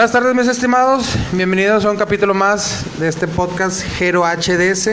[0.00, 4.92] Buenas tardes mis estimados, bienvenidos a un capítulo más de este podcast Gero HDS.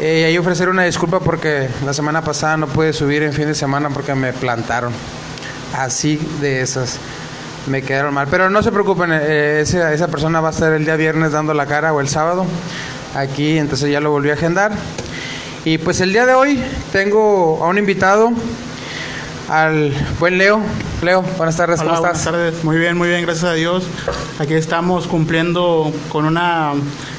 [0.00, 3.54] Eh, ahí ofrecer una disculpa porque la semana pasada no pude subir en fin de
[3.54, 4.94] semana porque me plantaron.
[5.76, 6.96] Así de esas.
[7.66, 8.28] Me quedaron mal.
[8.30, 11.52] Pero no se preocupen, eh, esa, esa persona va a estar el día viernes dando
[11.52, 12.46] la cara o el sábado.
[13.14, 14.72] Aquí, entonces ya lo volví a agendar.
[15.66, 16.58] Y pues el día de hoy
[16.92, 18.32] tengo a un invitado,
[19.48, 20.60] al buen Leo.
[21.02, 22.64] Leo, buenas tardes, Hola, ¿cómo buenas tardes.
[22.64, 23.84] Muy bien, muy bien, gracias a Dios.
[24.38, 26.72] Aquí estamos cumpliendo con una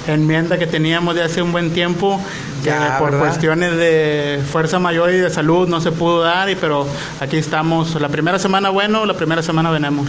[0.07, 2.19] enmienda que teníamos de hace un buen tiempo,
[2.63, 3.27] que Ya, por ¿verdad?
[3.27, 6.87] cuestiones de fuerza mayor y de salud no se pudo dar, y, pero
[7.19, 7.99] aquí estamos.
[7.99, 10.07] La primera semana, bueno, la primera semana venemos.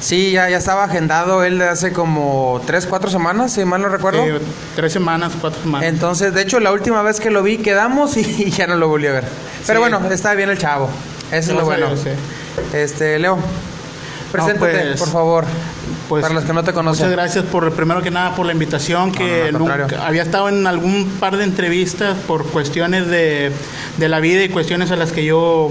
[0.00, 3.88] Sí, ya, ya estaba agendado él de hace como tres, cuatro semanas, si mal no
[3.88, 4.24] recuerdo.
[4.24, 4.32] Sí,
[4.74, 5.88] tres semanas, cuatro semanas.
[5.88, 9.06] Entonces, de hecho, la última vez que lo vi quedamos y, ya no lo volví
[9.06, 9.24] a ver.
[9.64, 9.88] Pero Sí.
[9.88, 10.88] bueno, está bien el chavo.
[11.32, 11.96] Eso es lo bueno.
[11.96, 12.10] Sí.
[12.76, 13.38] Este, Leo,
[14.30, 15.44] preséntate, pues, por favor.
[16.08, 17.06] Pues, para los que no te conocen.
[17.06, 20.66] Muchas gracias por primero que nada por la invitación, que no, nunca- había estado en
[20.66, 23.50] algún par de entrevistas por cuestiones de,
[23.96, 25.70] de la vida y cuestiones a las que yo,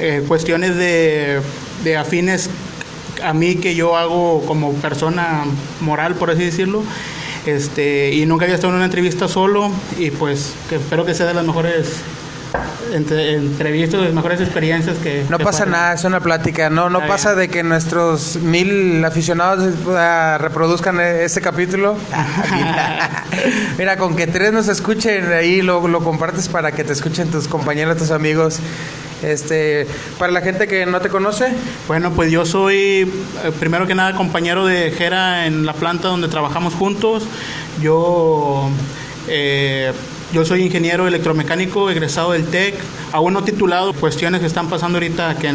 [0.00, 1.40] eh, cuestiones de,
[1.84, 2.50] de afines
[3.22, 5.44] a mí que yo hago como persona
[5.80, 6.82] moral, por así decirlo.
[7.46, 11.26] Este, y nunca había estado en una entrevista solo y pues que espero que sea
[11.26, 11.86] de las mejores
[12.92, 15.24] entre- entrevistas, de las mejores experiencias que...
[15.28, 16.70] No que pasa nada, es una plática.
[16.70, 21.96] No, no Está pasa de que nuestros mil aficionados eh, reproduzcan este capítulo.
[23.78, 27.48] Mira, con que tres nos escuchen ahí lo, lo compartes para que te escuchen tus
[27.48, 28.58] compañeros, tus amigos.
[29.22, 29.86] Este,
[30.18, 31.52] para la gente que no te conoce,
[31.86, 32.76] Bueno, pues yo soy,
[33.44, 37.24] eh, primero que nada, compañero de Jera en la planta donde trabajamos juntos.
[37.82, 38.70] Yo,
[39.28, 39.92] eh,
[40.32, 42.74] yo soy ingeniero electromecánico, egresado del TEC,
[43.12, 43.92] aún no titulado.
[43.92, 45.52] Cuestiones que están pasando ahorita que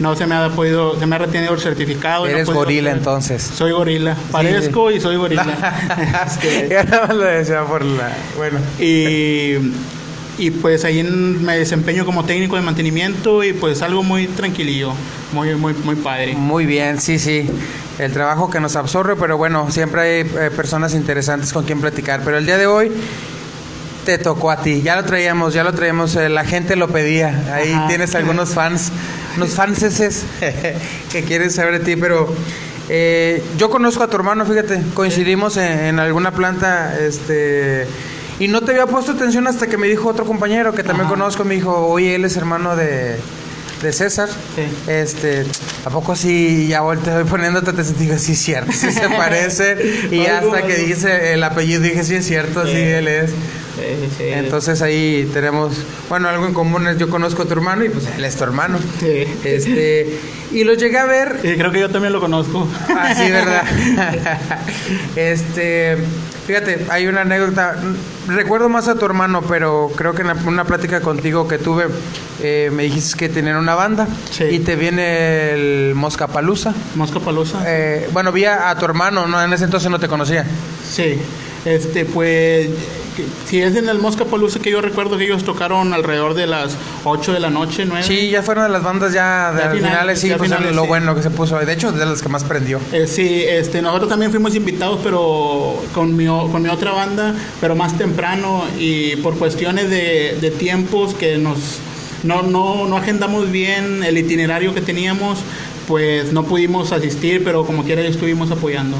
[0.00, 2.24] no se me ha podido, se me ha retenido el certificado.
[2.26, 3.42] no eres gorila entonces.
[3.42, 4.16] Soy gorila.
[4.32, 5.46] Parezco y soy gorila.
[6.26, 8.12] Este, Ya nada más lo decía por la.
[8.36, 8.58] Bueno.
[8.80, 9.54] y,
[10.38, 14.92] y pues ahí me desempeño como técnico de mantenimiento y pues algo muy tranquilillo,
[15.32, 16.34] muy, muy, muy padre.
[16.34, 17.48] Muy bien, sí, sí.
[17.98, 22.20] El trabajo que nos absorbe, pero bueno, siempre hay eh, personas interesantes con quien platicar.
[22.24, 22.92] Pero el día de hoy
[24.06, 24.80] te tocó a ti.
[24.80, 26.16] Ya lo traíamos, ya lo traíamos.
[26.16, 27.52] eh, la gente lo pedía.
[27.54, 27.88] Ahí Ajá.
[27.88, 28.90] tienes algunos fans,
[29.36, 30.24] unos fanses
[31.12, 32.32] que quieren saber de ti, pero.
[32.88, 37.86] eh, yo conozco a tu hermano, fíjate, coincidimos en, en alguna planta, este,
[38.38, 41.14] y no te había puesto atención hasta que me dijo otro compañero que también Ajá.
[41.16, 43.16] conozco, me dijo, oye, él es hermano de,
[43.82, 44.28] de César.
[44.28, 44.62] Sí.
[44.90, 45.44] Este,
[45.84, 46.68] ¿a poco sí?
[46.68, 50.08] Ya volteo poniéndote atención, digo, sí es cierto, sí se parece.
[50.12, 52.78] y hasta que dice el apellido, dije, sí es cierto, sí, Sí.
[52.78, 53.30] él es.
[53.76, 54.24] Sí, sí.
[54.28, 55.74] Entonces ahí tenemos,
[56.08, 58.44] bueno, algo en común es yo conozco a tu hermano y pues él es tu
[58.44, 58.78] hermano.
[59.00, 59.24] Sí.
[59.44, 60.18] Este,
[60.52, 62.66] y lo llegué a ver, Y creo que yo también lo conozco.
[62.88, 63.62] ah, sí, ¿verdad?
[65.16, 65.96] este,
[66.46, 67.76] fíjate, hay una anécdota,
[68.28, 71.86] recuerdo más a tu hermano, pero creo que en la- una plática contigo que tuve,
[72.42, 74.44] eh, me dijiste que tenían una banda Sí.
[74.44, 76.74] y te viene el Moscapalusa.
[76.94, 77.62] Mosca Palusa.
[77.66, 79.42] Eh, bueno, vi a, a tu hermano, ¿no?
[79.42, 80.44] En ese entonces no te conocía.
[80.90, 81.18] Sí.
[81.66, 82.68] Este, pues,
[83.46, 86.76] si es en el Mosca Palusa que yo recuerdo que ellos tocaron alrededor de las
[87.04, 88.04] 8 de la noche, 9.
[88.06, 90.76] Sí, ya fueron de las bandas ya de Ya finales, finales, sí, ya pues finales,
[90.76, 90.88] lo sí.
[90.88, 91.58] bueno que se puso.
[91.58, 92.78] De hecho, de las que más prendió.
[92.92, 97.74] Eh, sí, este, nosotros también fuimos invitados, pero con mi, con mi otra banda, pero
[97.74, 101.80] más temprano y por cuestiones de, de tiempos que nos
[102.22, 105.40] no, no, no agendamos bien el itinerario que teníamos,
[105.86, 108.96] pues no pudimos asistir, pero como quiera estuvimos apoyando.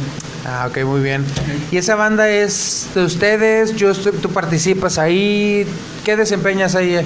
[0.48, 1.24] Ah, ok, muy bien.
[1.72, 3.74] ¿Y esa banda es de ustedes?
[3.74, 5.66] Yo estoy- ¿Tú participas ahí?
[6.04, 6.98] ¿Qué desempeñas ahí?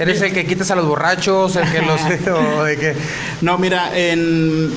[0.00, 1.54] ¿Eres el que quitas a los borrachos?
[1.56, 2.00] ¿El que los...
[2.58, 2.94] o de qué?
[3.40, 4.70] No, mira, en,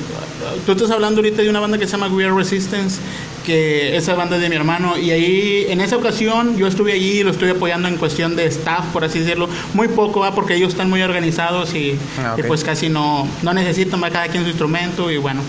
[0.64, 3.00] tú estás hablando ahorita de una banda que se llama We Are Resistance,
[3.44, 7.20] que esa banda es de mi hermano, y ahí en esa ocasión yo estuve allí
[7.20, 10.34] y lo estoy apoyando en cuestión de staff, por así decirlo, muy poco, ¿va?
[10.34, 14.10] porque ellos están muy organizados y, Ah, y pues casi no, no necesitan ¿va?
[14.10, 15.40] cada quien su instrumento y bueno.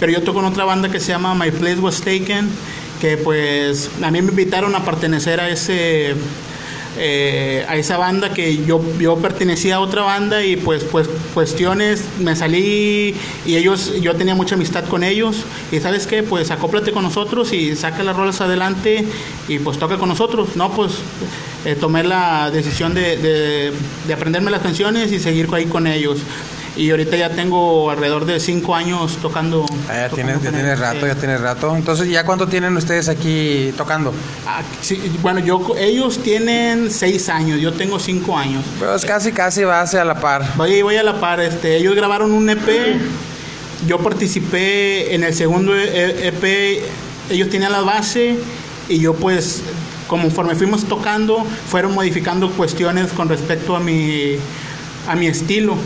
[0.00, 2.48] Pero yo toco en otra banda que se llama My Place Was Taken,
[3.00, 6.14] que pues a mí me invitaron a pertenecer a ese
[6.98, 12.02] eh, a esa banda que yo, yo pertenecía a otra banda y pues pues cuestiones
[12.20, 13.14] me salí
[13.44, 15.44] y ellos yo tenía mucha amistad con ellos.
[15.70, 19.04] Y sabes qué pues acóplate con nosotros y saca las rolas adelante
[19.46, 20.92] y pues toca con nosotros no pues
[21.66, 23.72] eh, tomé la decisión de, de,
[24.06, 26.18] de aprenderme las canciones y seguir ahí con ellos
[26.76, 31.06] y ahorita ya tengo alrededor de cinco años tocando Ah, ya tocando tienes, ya rato,
[31.06, 31.76] ya tienes rato.
[31.76, 34.12] Entonces, ¿ya cuánto tienen ustedes aquí tocando?
[34.46, 38.64] Ah, sí, bueno, yo ellos tienen seis años, yo tengo cinco años.
[38.78, 40.44] Pues casi, casi va hacia la par.
[40.56, 43.00] Voy, voy a la par, este, ellos grabaron un EP
[43.86, 46.82] yo participé en el segundo EP,
[47.30, 48.36] ellos tenían la base
[48.88, 49.62] y yo pues
[50.06, 54.36] conforme fuimos tocando, fueron modificando cuestiones con respecto a mi,
[55.08, 55.76] a mi estilo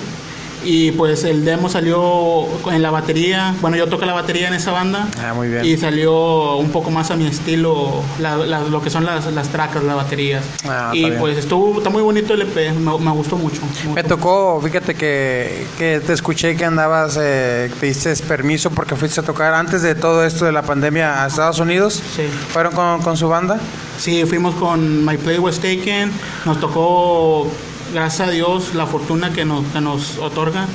[0.65, 3.55] y pues el demo salió en la batería.
[3.61, 5.09] Bueno, yo toco la batería en esa banda.
[5.23, 5.65] Ah, muy bien.
[5.65, 9.97] Y salió un poco más a mi estilo, lo que son las, las tracas, las
[9.97, 10.45] baterías.
[10.69, 13.61] Ah, y pues estuvo, está muy bonito el EP, me, gustó mucho.
[13.95, 19.23] Me, tocó, fíjate que, que, te escuché que andabas, eh, pediste permiso porque fuiste a
[19.23, 22.03] tocar antes de todo esto de la pandemia a Estados Unidos.
[22.15, 22.23] Sí.
[22.53, 23.59] ¿Fueron con, con su banda?
[23.99, 26.11] Sí, fuimos con My Play Was Taken,
[26.47, 27.51] nos tocó
[27.93, 30.67] gracias a Dios, la fortuna que nos, que nos otorga.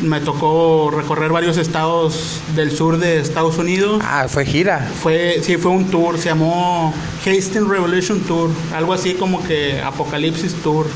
[0.00, 4.02] Me tocó recorrer varios estados del sur de Estados Unidos.
[4.04, 4.86] Ah, fue gira.
[5.02, 10.54] Fue, sí, fue un tour, se llamó Hastings Revolution Tour, algo así como que Apocalipsis
[10.62, 10.86] Tour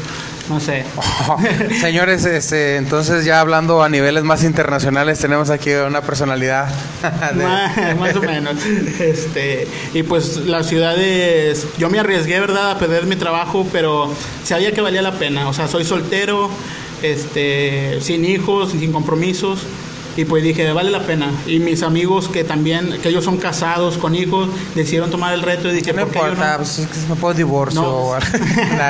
[0.50, 0.85] no sé.
[1.81, 6.69] señores, este, entonces ya hablando a niveles más internacionales, tenemos aquí una personalidad.
[7.99, 8.56] más, o menos.
[8.99, 14.12] Este, y pues las ciudades, yo me arriesgué, ¿verdad?, a perder mi trabajo, pero
[14.44, 15.49] sabía que valía la pena.
[15.49, 16.50] O sea, soy soltero,
[17.00, 19.61] este, sin hijos, sin compromisos
[20.16, 21.30] y pues dije, vale la pena.
[21.46, 25.68] Y mis amigos que también, que ellos son casados con hijos, decidieron tomar el reto
[25.68, 27.70] y dije, no importa, pues es que me puedo divorcio.
[27.80, 28.12] No.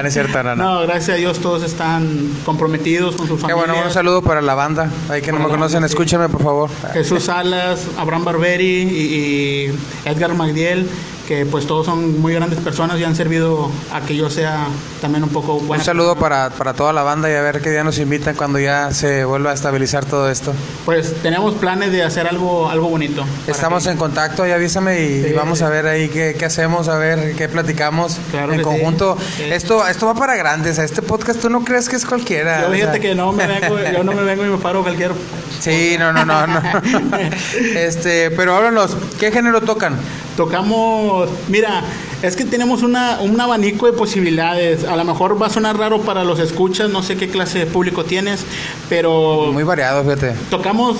[0.02, 0.80] no, es cierto, no, no.
[0.80, 3.64] gracias a Dios todos están comprometidos con sus familias.
[3.64, 4.90] Qué bueno, un saludo para la banda.
[5.08, 6.70] Ahí que no me conocen, escúchame por favor.
[6.92, 9.74] Jesús Salas, Abraham Barberi y,
[10.04, 10.88] Edgar Magdiel
[11.30, 14.66] que pues todos son muy grandes personas y han servido a que yo sea
[15.00, 15.80] también un poco bueno.
[15.80, 18.58] Un saludo para, para, toda la banda y a ver qué día nos invitan cuando
[18.58, 20.52] ya se vuelva a estabilizar todo esto.
[20.84, 23.24] Pues tenemos planes de hacer algo, algo bonito.
[23.46, 27.36] Estamos en contacto y avísame y vamos a ver ahí qué, qué, hacemos, a ver
[27.36, 29.16] qué platicamos en conjunto.
[29.38, 32.62] Esto, esto va para grandes, a este podcast tú no crees que es cualquiera.
[32.62, 35.12] Yo fíjate que no me vengo, yo no me vengo y me paro cualquier.
[35.60, 36.60] Sí, no, no, no, no.
[37.76, 39.96] este, pero háblanos, ¿qué género tocan?
[40.36, 41.82] Tocamos, mira,
[42.22, 44.84] es que tenemos una, un abanico de posibilidades.
[44.84, 47.66] A lo mejor va a sonar raro para los escuchas, no sé qué clase de
[47.66, 48.44] público tienes,
[48.88, 49.50] pero...
[49.52, 50.34] Muy variado, fíjate.
[50.48, 50.98] Tocamos,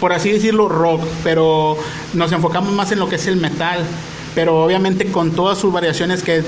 [0.00, 1.76] por así decirlo, rock, pero
[2.12, 3.84] nos enfocamos más en lo que es el metal.
[4.34, 6.42] Pero obviamente con todas sus variaciones que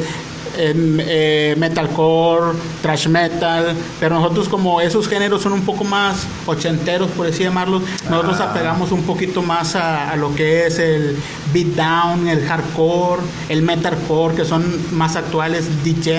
[0.60, 7.26] eh, metalcore, thrash metal, pero nosotros como esos géneros son un poco más ochenteros, por
[7.26, 8.50] así llamarlos, nosotros ah.
[8.50, 11.16] apegamos un poquito más a, lo que es el
[11.52, 14.64] beatdown, el hardcore, el metalcore, que son
[14.96, 16.19] más actuales, DJ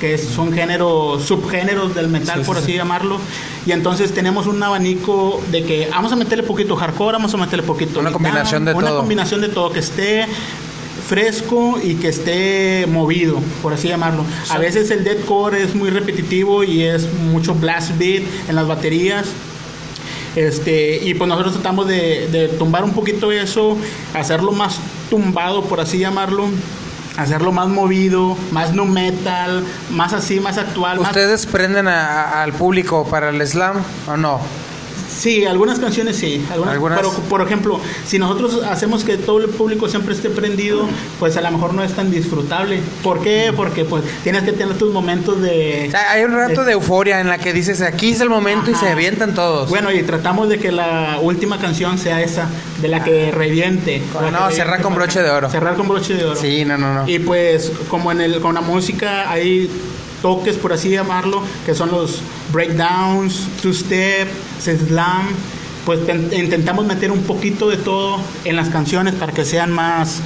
[0.00, 3.18] que son géneros, subgéneros del metal, por así llamarlo.
[3.66, 7.64] Y entonces tenemos un abanico de que vamos a meterle poquito hardcore, vamos a meterle
[7.66, 8.00] poquito.
[8.00, 8.80] Una combinación de todo.
[8.80, 10.26] Una combinación de todo, que esté
[11.10, 14.24] fresco y que esté movido, por así llamarlo.
[14.48, 19.26] A veces el deadcore es muy repetitivo y es mucho blast beat en las baterías.
[20.36, 23.76] Este, y pues nosotros tratamos de, tumbar un poquito eso,
[24.14, 24.78] hacerlo más
[25.10, 26.48] tumbado, por así llamarlo,
[27.16, 31.00] hacerlo más movido, más no metal, más así, más actual.
[31.00, 34.40] ¿Ustedes prenden al público para el slam o no?
[35.20, 36.42] Sí, algunas canciones sí.
[36.50, 40.88] Algunas, Pero, por ejemplo, si nosotros hacemos que todo el público siempre esté prendido,
[41.18, 42.80] pues a lo mejor no es tan disfrutable.
[43.02, 43.52] ¿Por qué?
[43.54, 45.92] Porque pues tienes que tener tus momentos de...
[46.08, 48.88] hay un rato de, euforia en la que dices, aquí es el momento y se
[48.88, 49.68] avientan todos.
[49.68, 52.48] Bueno, y tratamos de que la última canción sea esa,
[52.80, 54.00] de la que reviente.
[54.32, 55.50] no, cerrar con broche de oro.
[55.50, 56.40] Cerrar con broche de oro.
[56.40, 57.06] Sí, no, no, no.
[57.06, 59.68] Y pues como en el, con la música hay
[60.22, 62.22] toques, por así llamarlo, que son los
[62.52, 64.28] breakdowns, two-step,
[64.60, 65.28] slam.
[65.84, 66.00] Pues
[66.32, 70.20] intentamos meter un poquito de todo en las canciones para que sean más,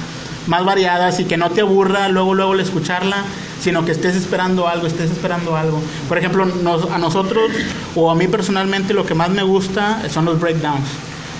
[0.47, 3.23] más variadas y que no te aburra luego, luego el escucharla,
[3.61, 5.81] sino que estés esperando algo, estés esperando algo.
[6.07, 6.45] Por ejemplo,
[6.91, 7.51] a nosotros
[7.95, 10.87] o a mí personalmente lo que más me gusta son los breakdowns.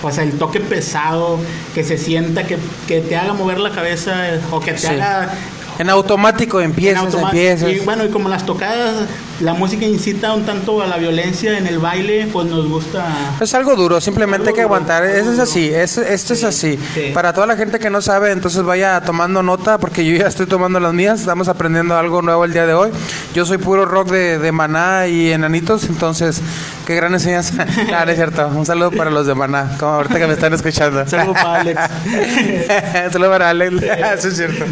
[0.01, 1.39] O sea, el toque pesado,
[1.74, 2.57] que se sienta, que,
[2.88, 5.33] que te haga mover la cabeza o que te haga
[5.79, 7.72] en automático empiezas, empiezas.
[7.72, 9.08] Y bueno, y como las tocadas,
[9.39, 13.06] la música incita un tanto a la violencia en el baile, pues nos gusta.
[13.42, 15.04] Es algo duro, simplemente hay que aguantar.
[15.04, 16.80] Eso es así, esto es así.
[17.13, 20.46] Para toda la gente que no sabe, entonces vaya tomando nota, porque yo ya estoy
[20.46, 21.20] tomando las mías.
[21.20, 22.92] Estamos aprendiendo algo nuevo el día de hoy.
[23.34, 26.42] Yo soy puro rock de, de Maná y Enanitos, entonces,
[26.86, 27.65] qué gran enseñanza.
[27.88, 28.48] claro, es cierto.
[28.48, 31.06] Un saludo para los de Maná, como ahorita que me están escuchando.
[31.15, 31.82] Saludo para Alex.
[33.12, 33.84] saludo para Alex.
[34.18, 34.65] Eso es cierto.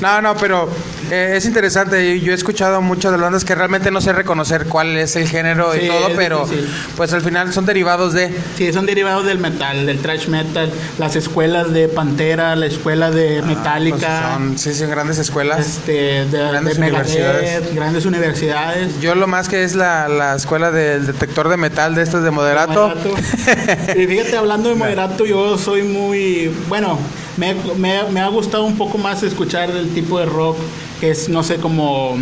[0.00, 0.68] No, no, pero
[1.10, 2.20] eh, es interesante.
[2.20, 5.28] Yo he escuchado muchas de las bandas que realmente no sé reconocer cuál es el
[5.28, 6.46] género y todo, pero
[6.96, 8.32] pues al final son derivados de...
[8.56, 13.40] Sí, son derivados del metal, del thrash metal, las escuelas de Pantera, la escuela de
[13.42, 14.38] ah, Metallica.
[14.48, 15.66] Pues sí, son grandes escuelas.
[15.66, 17.74] Este, de, grandes universidades.
[17.74, 19.00] grandes universidades.
[19.00, 22.30] Yo lo más que es la, la escuela del detector de metal de estos de
[22.30, 22.88] moderato.
[22.88, 23.14] Moderato.
[23.98, 26.54] y fíjate, hablando de moderato, yo soy muy.
[26.68, 26.98] Bueno,
[27.36, 30.56] me, me- me ha gustado un poco más escuchar el tipo de rock
[31.00, 32.18] que es, no sé, como.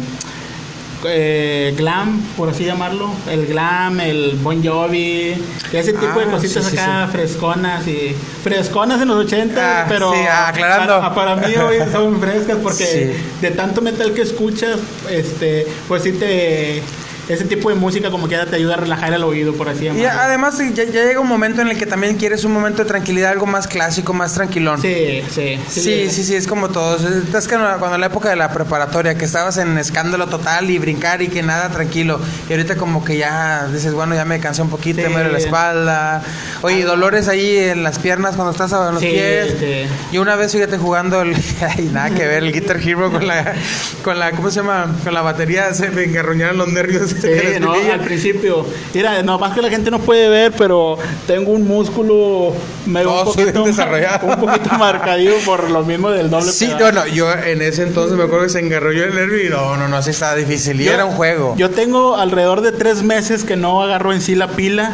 [1.04, 5.34] Eh, glam, por así llamarlo, el glam, el Bon Jovi,
[5.72, 9.86] ese tipo de Ah, cositas sí, sí, acá fresconas y fresconas en los 80, Ah,
[9.88, 11.12] pero ah.
[11.14, 14.78] Para, mí hoy son frescas porque de tanto metal que escuchas,
[15.10, 16.82] este, pues sí te
[17.28, 19.88] ese tipo de música como que te ayuda a relajar el oído, por así Y
[19.88, 20.20] llamarlo.
[20.22, 23.30] además ya, ya llega un momento en el que también quieres un momento de tranquilidad,
[23.32, 24.80] algo más clásico, más tranquilón.
[24.80, 27.02] Sí, sí, Sí, sí, sí, es como todos.
[27.04, 30.78] Es que cuando en la época de la preparatoria, que estabas en escándalo total y
[30.78, 32.20] brincar y que nada tranquilo.
[32.48, 35.08] Y ahorita como que ya dices, bueno, ya me cansé un poquito, Sí.
[35.08, 36.22] me duele la espalda.
[36.62, 39.54] Oye, dolores ahí en las piernas cuando estás en los Sí, pies.
[39.58, 39.86] sí.
[40.12, 41.34] Y una vez, fíjate, jugando el...
[41.60, 43.54] Ay, nada que ver, el Guitar Hero con la...
[44.02, 44.86] Con la ¿Cómo se llama?
[45.04, 47.14] Con la batería se me los nervios.
[47.28, 48.64] Sí, no, al principio.
[48.94, 50.96] Mira, no más que la gente no puede ver, pero
[51.26, 52.52] tengo un músculo
[52.86, 54.26] medio un poquito, desarrollado.
[54.26, 56.80] un poquito marcadillo por lo mismo del doble Sí, pedal.
[56.80, 59.88] bueno, yo en ese entonces me acuerdo que se engarrolló el nervio y no, no,
[59.88, 60.80] no, así estaba difícil.
[60.80, 61.54] Y Yo- era un juego.
[61.56, 64.92] Yo tengo alrededor de tres meses que no agarro en sí la pila.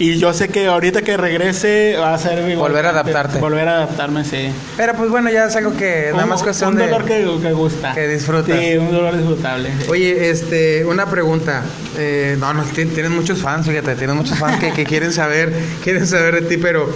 [0.00, 2.70] Y yo sé que ahorita que regrese va a ser igual.
[2.70, 3.38] Volver a adaptarte.
[3.40, 4.48] Volver a adaptarme, sí.
[4.76, 6.84] Pero pues bueno, ya es algo que nada Un- más cuestión un de...
[6.86, 7.94] dolor que, que gusta.
[7.94, 8.56] que disfrutas.
[8.58, 9.70] Sí, un dolor disfrutable.
[9.80, 9.86] sí.
[9.90, 11.62] Oye, este, una pregunta.
[11.96, 15.52] Eh, no, no, ti- tienes muchos fans, fíjate, tienes muchos fans que, que quieren saber,
[15.82, 16.88] quieren saber de ti, pero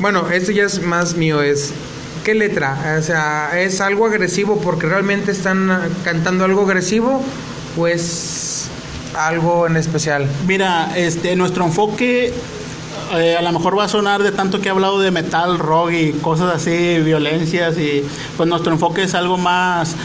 [0.00, 1.72] bueno, esto ya es más mío, es
[2.24, 2.96] ¿qué letra?
[2.98, 5.70] O sea, ¿es algo agresivo porque realmente están
[6.04, 7.24] cantando algo agresivo
[7.76, 8.37] o es
[9.18, 10.28] algo en especial?
[10.46, 12.32] Mira, este, nuestro enfoque
[13.14, 15.92] eh, a lo mejor va a sonar de tanto que he hablado de metal, rock
[15.92, 18.04] y cosas así, violencias y
[18.36, 19.96] pues nuestro enfoque es algo más,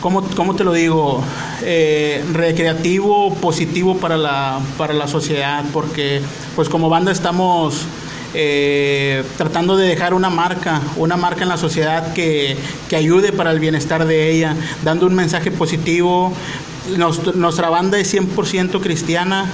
[0.00, 1.22] ¿cómo, cómo te lo digo?
[1.62, 6.20] Eh, recreativo, positivo para la, para la sociedad, porque
[6.56, 7.86] pues como banda estamos
[8.34, 12.56] eh, tratando de dejar una marca, una marca en la sociedad que,
[12.88, 16.32] que ayude para el bienestar de ella, dando un mensaje positivo.
[16.96, 19.46] Nos- nuestra banda es 100% cristiana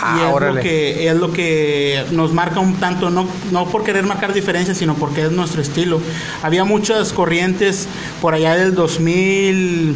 [0.00, 0.54] Ah, y es órale.
[0.54, 4.78] lo, que, es lo que nos marca un tanto, no, no por querer marcar diferencias,
[4.78, 6.00] sino porque es nuestro estilo.
[6.40, 7.88] Había muchas corrientes
[8.22, 9.94] por allá del 2000,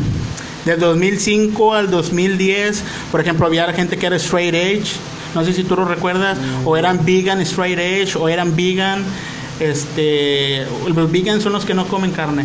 [0.65, 4.91] del 2005 al 2010, por ejemplo, había gente que era straight edge,
[5.35, 9.05] no sé si tú lo recuerdas, o eran vegan straight edge, o eran vegan,
[9.61, 12.45] este, los vegan son los que no comen carne,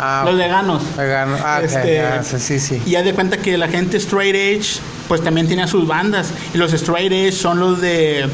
[0.00, 0.82] Ah, los veganos.
[0.96, 1.36] vegano.
[1.44, 2.80] Ah, Este, ah, sí, sí, sí.
[2.86, 6.30] Y haz de cuenta que la gente straight edge, pues también tenía sus bandas.
[6.54, 8.28] Y los straight edge son los de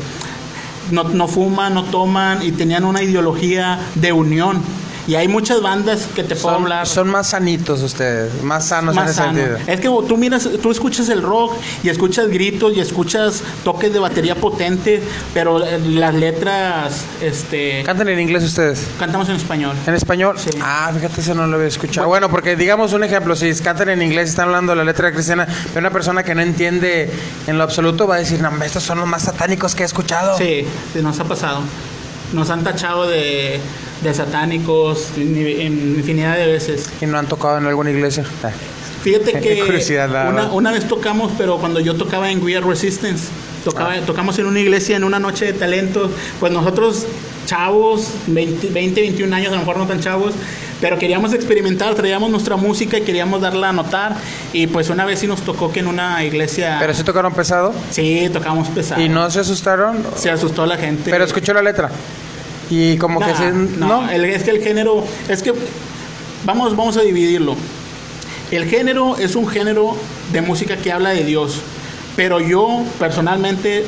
[0.91, 4.61] no, no fuman, no toman y tenían una ideología de unión.
[5.07, 6.87] Y hay muchas bandas que te puedo Son, hablar.
[6.87, 9.35] son más sanitos ustedes, más sanos en más ese sano.
[9.39, 9.59] sentido.
[9.67, 13.99] Es que tú miras, tú escuchas el rock y escuchas gritos y escuchas toques de
[13.99, 15.03] batería potente,
[15.35, 18.87] pero eh, las letras, este, ¿Cantan en inglés ustedes?
[18.99, 19.77] cantamos en español.
[19.87, 20.37] ¿En español?
[20.39, 20.51] Sí.
[20.63, 22.07] Ah, fíjate, eso no lo había escuchado.
[22.09, 25.47] Bueno, porque digamos un ejemplo, si cantan en inglés y están hablando la letra cristiana,
[25.69, 27.11] pero una persona que no entiende
[27.47, 30.39] en lo absoluto va a decir, no, estos son los más satánicos que he escuchado.
[30.39, 31.61] Sí, sí, nos ha pasado.
[32.33, 33.61] Nos han tachado de,
[34.05, 36.89] de satánicos en, infinidad de veces.
[37.01, 38.25] Y no han tocado en alguna iglesia.
[39.03, 39.63] Fíjate que
[40.29, 43.29] una, una vez tocamos, pero cuando yo tocaba en We Are Resistance,
[43.65, 44.01] tocaba, Ah.
[44.07, 46.11] tocamos en una iglesia en una noche de talentos.
[46.39, 47.07] Pues nosotros,
[47.47, 50.35] chavos, 20, 20, 21 años, a lo mejor no tan chavos,
[50.81, 54.17] pero queríamos experimentar, traíamos nuestra música y queríamos darla a notar.
[54.53, 56.77] Y pues una vez sí nos tocó que en una iglesia.
[56.79, 59.01] Pero sí tocaron pesado sí, tocamos pesado.
[59.01, 61.11] y no se asustaron, Se asustó la gente.
[61.11, 61.91] pero escuchó la letra.
[62.71, 63.51] Y como que se...
[63.53, 64.11] no, ¿no?
[64.11, 65.53] el- es que el género, es que
[66.45, 67.57] vamos, vamos a dividirlo.
[68.51, 69.97] El género es un género
[70.33, 71.61] de música que habla de Dios,
[72.17, 73.85] pero yo personalmente,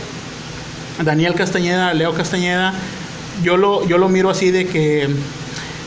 [1.05, 2.73] Daniel Castañeda, Leo Castañeda,
[3.43, 5.09] yo lo, yo lo miro así de que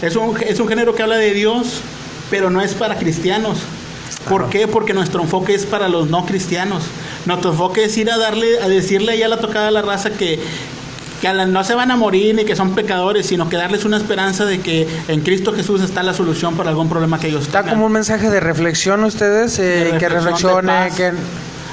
[0.01, 1.81] es un, es un género que habla de Dios,
[2.29, 3.59] pero no es para cristianos.
[4.27, 4.67] ¿Por qué?
[4.67, 6.83] Porque nuestro enfoque es para los no cristianos.
[7.25, 10.11] Nuestro enfoque es ir a darle, a decirle ya a la tocada a la raza
[10.11, 10.39] que,
[11.21, 14.45] que no se van a morir ni que son pecadores, sino que darles una esperanza
[14.45, 17.69] de que en Cristo Jesús está la solución para algún problema que ellos tengan.
[17.69, 21.11] como un mensaje de reflexión ustedes, eh, De que reflexión, reflexione, que...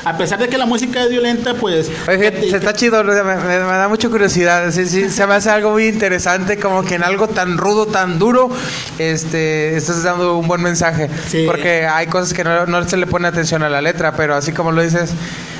[0.05, 1.91] A pesar de que la música es violenta, pues...
[2.07, 4.71] Oye, que- se está chido, me, me- me da mucha curiosidad.
[4.71, 8.17] Sí, sí, se me hace algo muy interesante, como que en algo tan rudo, tan
[8.21, 8.49] duro,
[8.99, 11.09] este, estás dando un buen mensaje.
[11.29, 11.45] Sí.
[11.47, 14.53] Porque hay cosas que no, no se le pone atención a la letra, pero así
[14.53, 15.11] como lo dices,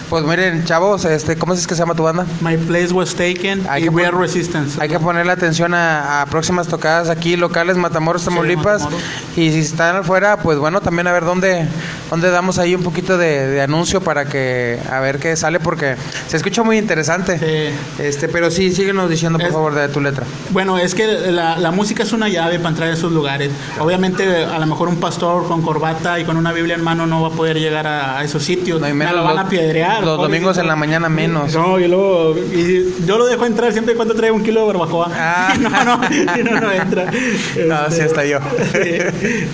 [0.09, 2.25] Pues miren, chavos, este, ¿cómo es que se llama tu banda?
[2.41, 4.79] My Place Was Taken Hay y que We Are Resistance.
[4.81, 8.83] Hay que ponerle atención a, a próximas tocadas aquí locales, Matamoros, Tamaulipas.
[8.85, 9.03] Matamoros.
[9.37, 11.67] y si están afuera, pues bueno, también a ver dónde,
[12.09, 15.97] dónde damos ahí un poquito de, de anuncio para que a ver qué sale, porque
[16.29, 17.41] se escucha muy interesante.
[17.41, 17.75] Sí.
[18.01, 20.25] Este, pero sí, síguenos diciendo por Es- favor de tu letra.
[20.51, 23.51] Bueno, es que la, la música es una llave para entrar a esos lugares.
[23.81, 27.23] Obviamente, a lo mejor un pastor con corbata y con una Biblia en mano no
[27.23, 28.81] va a poder llegar a, a esos sitios.
[28.81, 29.96] No, y Me menos lo van a piedrear.
[30.01, 31.55] Los domingos en la mañana menos.
[31.55, 34.67] No, y luego y yo lo dejo entrar siempre y cuando traiga un kilo de
[34.67, 35.11] barbacoa.
[35.13, 35.55] Ah.
[35.61, 37.11] no, no, no, no entra.
[37.67, 38.39] No, sí, hasta yo.
[38.73, 38.99] Sí,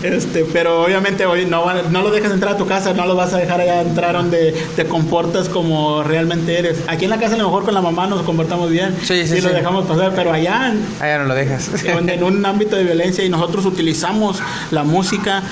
[0.03, 3.33] este, pero obviamente hoy no, no lo dejas entrar a tu casa, no lo vas
[3.35, 6.81] a dejar allá entrar donde te comportas como realmente eres.
[6.89, 9.37] Aquí en la casa a lo mejor con la mamá nos comportamos bien Sí, sí,
[9.37, 11.71] y lo dejamos pasar, pero allá ya no lo dejas.
[11.85, 15.43] en, en un ámbito de violencia y nosotros utilizamos la música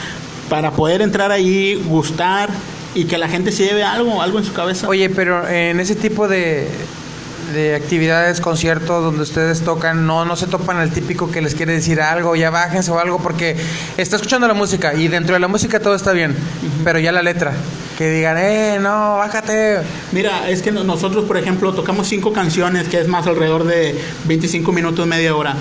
[0.49, 2.51] para poder entrar ahí, gustar
[2.95, 4.89] y que la gente se lleve algo, algo en su cabeza.
[4.89, 6.69] Oye, pero en ese tipo de,
[7.55, 11.73] de actividades, conciertos donde ustedes tocan, no, no se topan al típico que les quiere
[11.73, 13.57] decir algo, ya bájense o algo, porque
[13.97, 16.35] está escuchando la música y dentro de la música todo está bien,
[16.85, 17.53] pero ya la letra,
[17.99, 19.79] que digan, eh, no, bájate.
[20.13, 23.95] Mira, es que no- nosotros, por ejemplo, tocamos cinco canciones, que es más alrededor de
[24.25, 25.55] 25 minutos, media hora.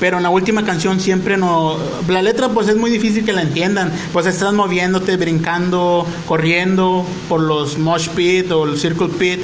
[0.00, 1.76] Pero en la última canción siempre no...
[2.08, 3.92] La letra pues es muy difícil que la entiendan.
[4.12, 9.40] Pues estás moviéndote, brincando, corriendo por los mosh pit o el circle pit,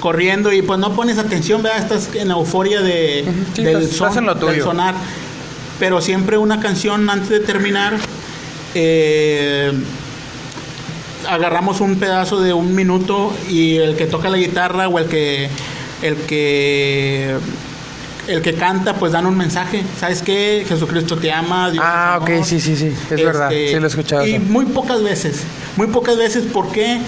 [0.00, 1.80] corriendo y pues no pones atención, ¿verdad?
[1.80, 4.64] Estás en la euforia de, sí, del, estás- estás en lo del tuyo.
[4.64, 4.94] sonar.
[5.80, 7.94] Pero siempre una canción antes de terminar...
[8.76, 9.72] eh,
[11.28, 15.48] agarramos un pedazo de un minuto y el que toca la guitarra o el que
[16.02, 17.34] el que
[18.28, 22.38] el que canta pues dan un mensaje sabes qué Jesucristo te ama Dios Ah, te
[22.38, 24.26] ok, sí, sí, sí, es Este, verdad, sí lo he escuchado.
[24.26, 25.42] y muy pocas veces
[25.76, 27.00] muy pocas veces ¿por qué?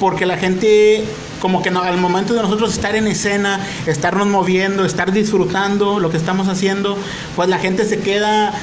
[0.00, 1.04] porque la gente
[1.40, 6.10] como que no- al momento de nosotros estar en escena, estarnos moviendo, estar disfrutando lo
[6.10, 6.96] que estamos haciendo,
[7.36, 8.54] pues la gente se queda,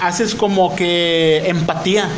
[0.00, 2.08] haces como que empatía.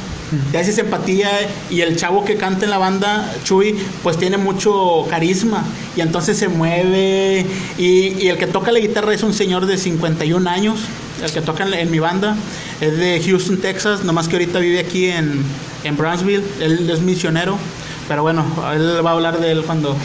[0.50, 1.30] Te haces empatía
[1.70, 5.64] y el chavo que canta en la banda, Chuy, pues tiene mucho carisma
[5.96, 7.46] y entonces se mueve
[7.78, 10.80] y, el que toca la guitarra es un señor de 51 años,
[11.22, 12.36] el que toca en, en mi banda
[12.80, 15.42] es de Houston, Texas, nomás que ahorita vive aquí en,
[15.84, 17.58] en Brownsville, él es misionero.
[18.08, 19.96] Pero bueno, él va a hablar de él cuando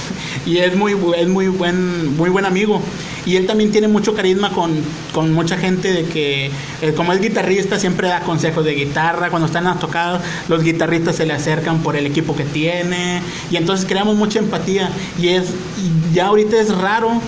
[0.45, 2.81] y es muy es muy buen muy buen amigo.
[3.25, 4.75] Y él también tiene mucho carisma con,
[5.13, 6.49] con mucha gente de que
[6.81, 9.29] eh, como es guitarrista siempre da consejos de guitarra.
[9.29, 13.21] Cuando están a tocar los guitarristas se le acercan por el equipo que tiene.
[13.51, 14.89] Y entonces creamos mucha empatía.
[15.19, 17.21] Y es y ya ahorita es raro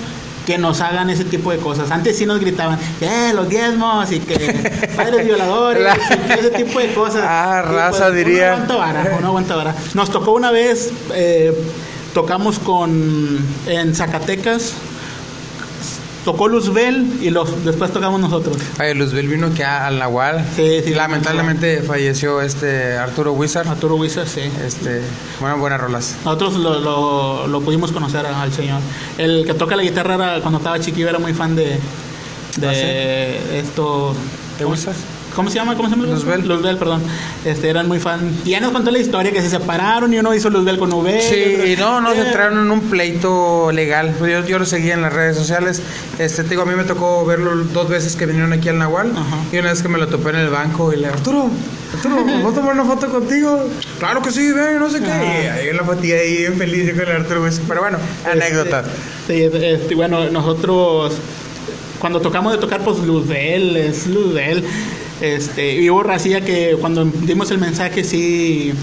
[0.45, 1.91] que nos hagan ese tipo de cosas.
[1.91, 6.79] Antes sí nos gritaban, eh, los diezmos y que padres violadores y que ese tipo
[6.79, 7.23] de cosas.
[7.25, 8.53] Ah, pues, raza, uno diría.
[8.53, 9.75] aguanta vara, uno aguanta vara.
[9.93, 11.53] Nos tocó una vez, eh,
[12.13, 14.73] tocamos con en Zacatecas,
[16.25, 18.57] tocó Luzbel y los, después tocamos nosotros.
[18.79, 20.45] Oye, Luzbel vino aquí a- Nahual.
[20.55, 23.67] Sí, sí, Lamentablemente falleció este Arturo Wizard.
[23.67, 24.41] Arturo Huizar, sí.
[24.65, 25.01] Este,
[25.39, 26.15] bueno, buenas rolas.
[26.25, 28.79] Nosotros lo, lo- lo pudimos conocer al señor.
[29.17, 31.77] El que toca la guitarra era, cuando estaba chiquillo era muy fan de,
[32.57, 34.15] de ¿Ah, esto.
[34.57, 34.91] ¿Te gusta?
[35.35, 35.75] ¿Cómo se llama?
[35.75, 36.07] ¿Cómo se llama?
[36.07, 36.47] Luzbel.
[36.47, 37.01] Luzbel, perdón.
[37.43, 38.19] Este, eran muy fan.
[38.45, 41.21] Y ya nos contó la historia que se separaron y uno hizo Luzbel con V.
[41.21, 44.15] Sí, y no, no, se Eh, entraron en un pleito legal.
[44.19, 45.81] Yo, yo lo seguía en las redes sociales.
[46.19, 49.11] Este, te digo, a mí me tocó verlo dos veces que vinieron aquí al Nahual.
[49.11, 49.37] Ajá.
[49.51, 51.49] Y una vez que me lo topé en el banco y le Arturo,
[51.95, 53.67] Arturo, ¿me ¿puedo tomar una foto contigo?
[53.99, 55.07] Claro que sí, ven, no sé qué.
[55.07, 57.43] Y ahí en la fotilla ahí bien feliz yo con el Arturo.
[57.43, 57.63] Wizard.
[57.67, 57.97] Pero bueno,
[58.31, 58.83] anécdota.
[59.27, 61.13] Sí, este, bueno, nosotros
[61.99, 64.65] cuando tocamos de tocar, pues Luzbel, es Luzbel.
[65.21, 68.73] Este, y hubo racía que cuando dimos el mensaje sí,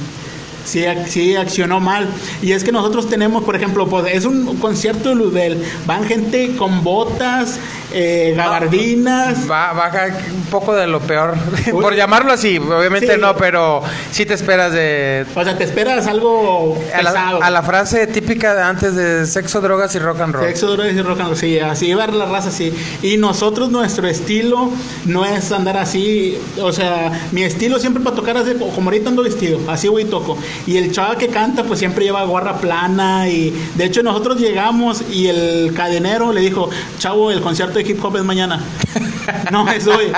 [0.64, 2.08] sí, sí accionó mal.
[2.42, 5.62] Y es que nosotros tenemos, por ejemplo, pues es un concierto de Luzbel.
[5.86, 7.58] Van gente con botas,
[7.92, 9.50] eh, gabardinas.
[9.50, 11.34] Va, baja un poco de lo peor.
[11.72, 11.82] Uy.
[11.82, 13.20] Por llamarlo así, obviamente Sí.
[13.20, 15.24] no, pero sí te esperas de.
[15.34, 17.40] O sea, te esperas algo A pesado.
[17.40, 20.46] la, a la frase típica de antes de sexo, drogas y rock and roll.
[20.46, 22.72] Sexo, drogas y rock and roll, sí, así va la raza, sí.
[23.02, 24.70] Y nosotros, nuestro estilo
[25.06, 29.22] no es andar así, o sea, mi estilo siempre para tocar así, como ahorita ando
[29.22, 30.36] vestido, así voy y toco.
[30.66, 35.02] Y el chava que canta, pues siempre lleva gorra plana y de hecho nosotros llegamos
[35.10, 38.60] y el cadenero le dijo, chavo, el concierto de hip hop es mañana.
[39.52, 40.12] no, es hoy.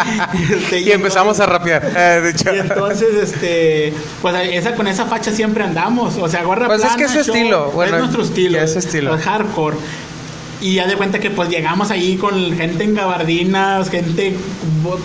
[0.51, 1.85] Este, Y empezamos a rapear.
[1.97, 2.55] eh, de hecho.
[2.55, 6.17] y entonces, este, pues esa, con esa facha siempre andamos.
[6.17, 6.97] O sea, gorra Pues es plana.
[6.99, 8.59] que es su estilo, bueno, es nuestro estilo.
[8.61, 9.15] es estilo.
[9.15, 9.77] el hardcore.
[10.61, 14.37] Y ya de cuenta que pues llegamos ahí con gente en gabardinas, gente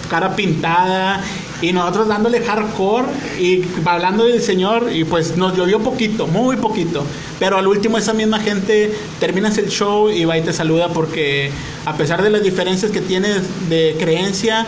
[0.07, 1.19] cara pintada
[1.61, 3.07] Y nosotros dándole hardcore
[3.39, 7.03] y hablando del Señor y pues nos llovió poquito, muy poquito.
[7.39, 11.51] Pero al último esa misma gente terminas el show y va y te saluda porque
[11.85, 14.67] a pesar de las diferencias que tienes de creencia,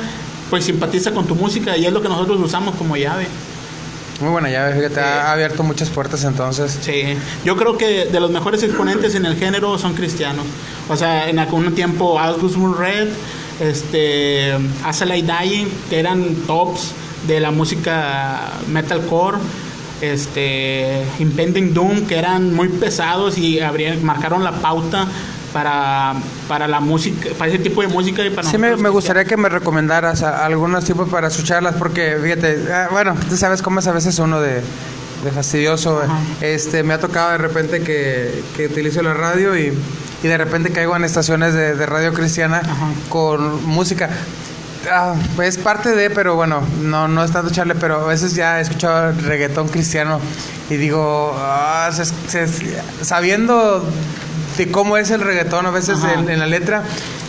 [0.49, 3.27] pues simpatiza con tu música y es lo que nosotros usamos como llave.
[4.21, 6.77] Muy buena llave, fíjate, ha abierto muchas puertas entonces.
[6.81, 7.03] Sí,
[7.45, 10.45] yo creo que de los mejores exponentes en el género son cristianos.
[10.89, 13.09] O sea, en algún tiempo Albus Red,
[13.59, 16.93] este, Asalai Dying, que eran tops
[17.27, 19.37] de la música metalcore
[20.01, 23.59] este Impending Doom que eran muy pesados y
[24.01, 25.07] marcaron la pauta
[25.51, 26.13] para,
[26.47, 29.49] para la música, para ese tipo de música y para Sí, me, gustaría que me
[29.49, 34.19] recomendaras algunos tipos para escucharlas, porque fíjate, ah, bueno, tú sabes cómo es a veces
[34.19, 34.61] uno de,
[35.33, 36.01] fastidioso.
[36.39, 39.73] Este, me ha tocado de repente que, que utilizo la radio y,
[40.23, 42.61] y, de repente caigo en estaciones de, radio cristiana
[43.09, 44.09] con música.
[44.89, 48.59] Ah, es parte de, pero bueno, no, no es tanto echarle, pero a veces ya
[48.59, 50.19] he escuchado reggaetón cristiano
[50.69, 51.91] y digo, ah,
[53.01, 53.85] sabiendo
[54.57, 56.83] de cómo es el reggaetón a veces en, la letra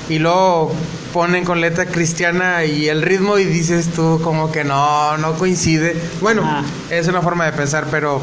[0.09, 0.72] y luego
[1.12, 6.00] ponen con letra cristiana y el ritmo y dices tú como que no, no coincide.
[6.20, 8.20] Bueno, es una forma de pensar, pero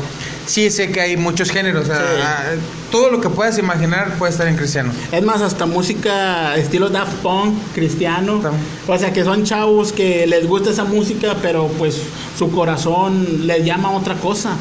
[0.48, 1.88] sí sé que hay muchos géneros.
[1.92, 2.54] Ah,
[2.92, 4.92] todo lo que puedas imaginar puede estar en cristiano.
[5.12, 8.42] Es más, hasta música estilo Daft Punk, cristiano.
[8.88, 12.02] O sea, que son chavos que les gusta esa música, pero pues
[12.38, 14.56] su corazón les llama a otra cosa.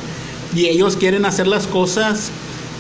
[0.55, 2.31] Y ellos quieren hacer las cosas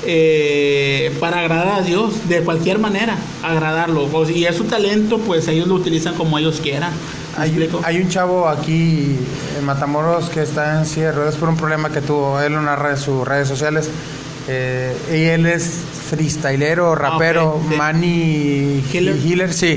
[0.04, 4.08] eh, para agradar a Dios de cualquier manera, agradarlo.
[4.28, 6.92] Y es su talento, pues ellos lo utilizan como ellos quieran.
[7.36, 9.18] Hay, un chavo aquí
[9.58, 12.40] en Matamoros que está en cierre, es por un problema que tuvo.
[12.40, 13.90] Él lo narra en sus redes sociales.
[14.48, 19.76] Eh, y él es freestylero, ah, rapero, Manny Healer, sí.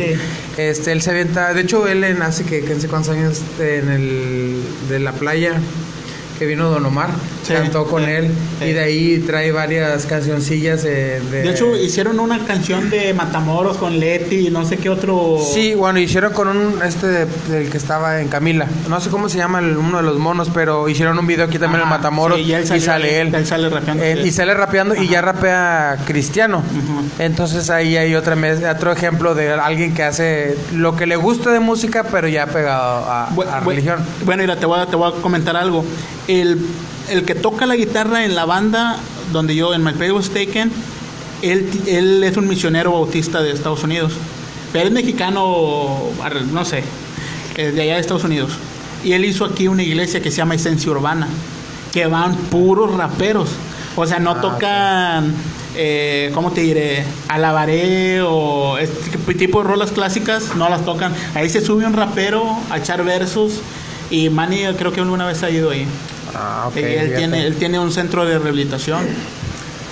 [0.57, 3.79] Este, él se avienta, de hecho él nace que, que en sé cuántos años este,
[3.79, 5.53] en el de la playa
[6.39, 7.09] que vino Don Omar,
[7.45, 11.49] cantó con él y de ahí trae varias cancioncillas de, de...
[11.49, 15.37] hecho, hicieron una canción de Matamoros con Leti y no sé qué otro...
[15.53, 19.37] Sí, bueno, hicieron con un, este del que estaba en Camila, no sé cómo se
[19.37, 23.19] llama uno de los monos, pero hicieron un video aquí también en Matamoros y, sale
[23.19, 23.35] él.
[23.35, 24.05] Él sale rapeando.
[24.05, 26.63] y sale rapeando y ya rapea cristiano.
[27.19, 28.37] Entonces ahí hay otra,
[28.71, 33.05] otro ejemplo de alguien que hace lo que le gusta de música, pero ya pegado
[33.09, 33.29] a,
[33.65, 33.99] religión.
[34.23, 35.83] Bueno, mira, te voy a, te voy a comentar algo
[36.29, 36.59] el,
[37.09, 38.97] el que toca la guitarra en la banda
[39.33, 40.71] donde yo, en My Play Was Taken,
[41.41, 44.13] él, él es un misionero bautista de Estados Unidos.
[44.71, 45.97] Pero es mexicano,
[46.51, 46.83] no sé,
[47.55, 48.51] de allá de Estados Unidos.
[49.03, 51.27] Y él hizo aquí una iglesia que se llama Esencia Urbana,
[51.91, 53.49] que van puros raperos.
[53.95, 55.33] O sea, no ah, tocan,
[55.75, 57.03] eh, ¿cómo te diré?
[57.27, 61.13] Alabaré o este tipo de rolas clásicas, no las tocan.
[61.33, 63.61] Ahí se sube un rapero a echar versos.
[64.11, 65.87] Y Manny creo que alguna vez ha ido ahí.
[66.35, 69.05] Ah, él, tiene, él tiene un centro de rehabilitación.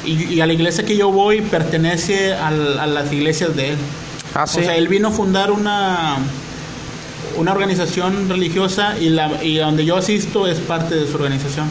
[0.05, 3.77] Y, a la iglesia que yo voy pertenece a las iglesias de él.
[4.33, 6.17] Ah, o sea, él vino a fundar una,
[7.37, 11.69] una organización religiosa y, la, y donde yo asisto es parte de su organización.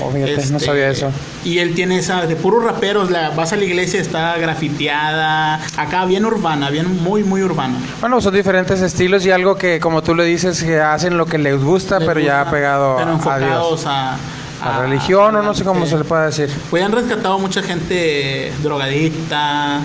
[0.00, 1.10] Oh, no este, sabía eso.
[1.44, 6.04] Y él tiene esa, de puros raperos, la, vas a la iglesia, está grafiteada, acá
[6.04, 7.78] bien urbana, bien muy, muy urbana.
[8.00, 11.38] Bueno, son diferentes estilos y algo que, como tú le dices, que hacen lo que
[11.38, 13.86] les gusta, pero ya ha pegado a Dios.
[13.86, 14.16] a,
[14.62, 16.50] a, religión o no sé cómo se le puede decir.
[16.70, 19.80] Pues han rescatado mucha gente drogadicta,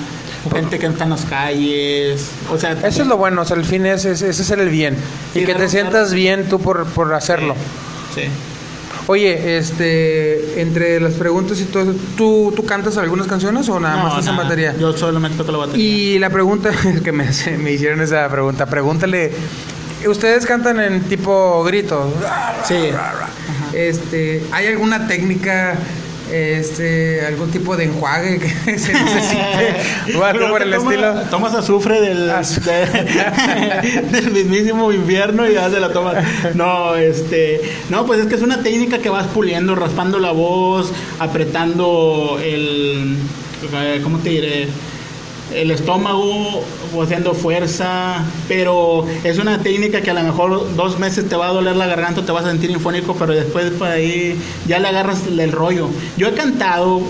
[0.52, 2.30] gente que está en las calles.
[2.52, 4.96] O sea, eso es lo bueno, o sea, el fin es, ese es el bien.
[5.34, 7.56] y que te sientas bien tú por, por hacerlo.
[8.14, 8.24] sí.
[9.08, 14.02] Oye, este, entre las preguntas y todo eso, ¿tú, ¿tú cantas algunas canciones o nada
[14.02, 14.76] más esa batería?
[14.80, 15.86] Yo solamente toco la batería.
[15.86, 16.72] Y la pregunta
[17.04, 19.32] que me, me hicieron esa pregunta, pregúntale,
[20.08, 22.14] ¿ustedes cantan en tipo grito?
[22.66, 22.92] Sí.
[23.74, 25.76] Este, ¿hay alguna técnica
[26.34, 31.14] este algún tipo de enjuague que se necesite o algo por el estilo.
[31.30, 32.28] Tomas azufre del,
[34.12, 36.24] del mismísimo infierno y ya se la tomas.
[36.56, 40.92] No, este, no, pues es que es una técnica que vas puliendo, raspando la voz,
[41.20, 43.18] apretando el,
[44.04, 44.68] ¿cómo te diré?
[45.56, 46.64] El estómago
[47.02, 51.54] haciendo fuerza, pero es una técnica que a lo mejor dos meses te va a
[51.54, 55.22] doler la garganta, te vas a sentir infónico, pero después por ahí ya le agarras
[55.28, 55.90] el rollo.
[56.18, 57.02] Yo he cantado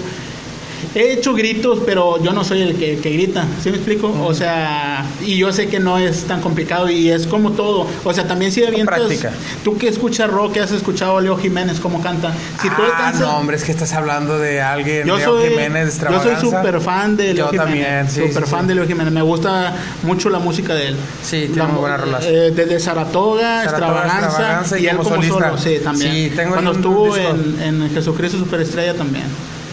[0.96, 4.13] he hecho gritos, pero yo no soy el que, que grita, ¿sí me explico?
[4.26, 7.88] O sea, y yo sé que no es tan complicado y es como todo.
[8.04, 9.32] O sea, también si avientas, práctica.
[9.63, 12.34] tú que escuchas rock, que has escuchado a Leo Jiménez cómo canta.
[12.62, 15.50] Si tú ah, alcanzas- no, hombre, es que estás hablando de alguien, yo Leo soy,
[15.50, 16.39] Jiménez, yo extravaganza.
[16.39, 17.65] soy súper fan de Leo Yo Jiménez.
[17.86, 18.67] también, sí, Súper sí, fan sí.
[18.67, 19.13] de Leo Jiménez.
[19.13, 20.96] Me gusta mucho la música de él.
[21.24, 22.24] Sí, tiene La muy mu- buenas rolas.
[22.26, 25.50] eh, desde Saratoga, Saratoga, Extravaganza, Extravaganza y él como como solista.
[25.50, 25.58] solo.
[25.58, 26.12] Sí, también.
[26.12, 29.26] Sí, tengo Cuando estuvo en, en Jesucristo Superestrella también.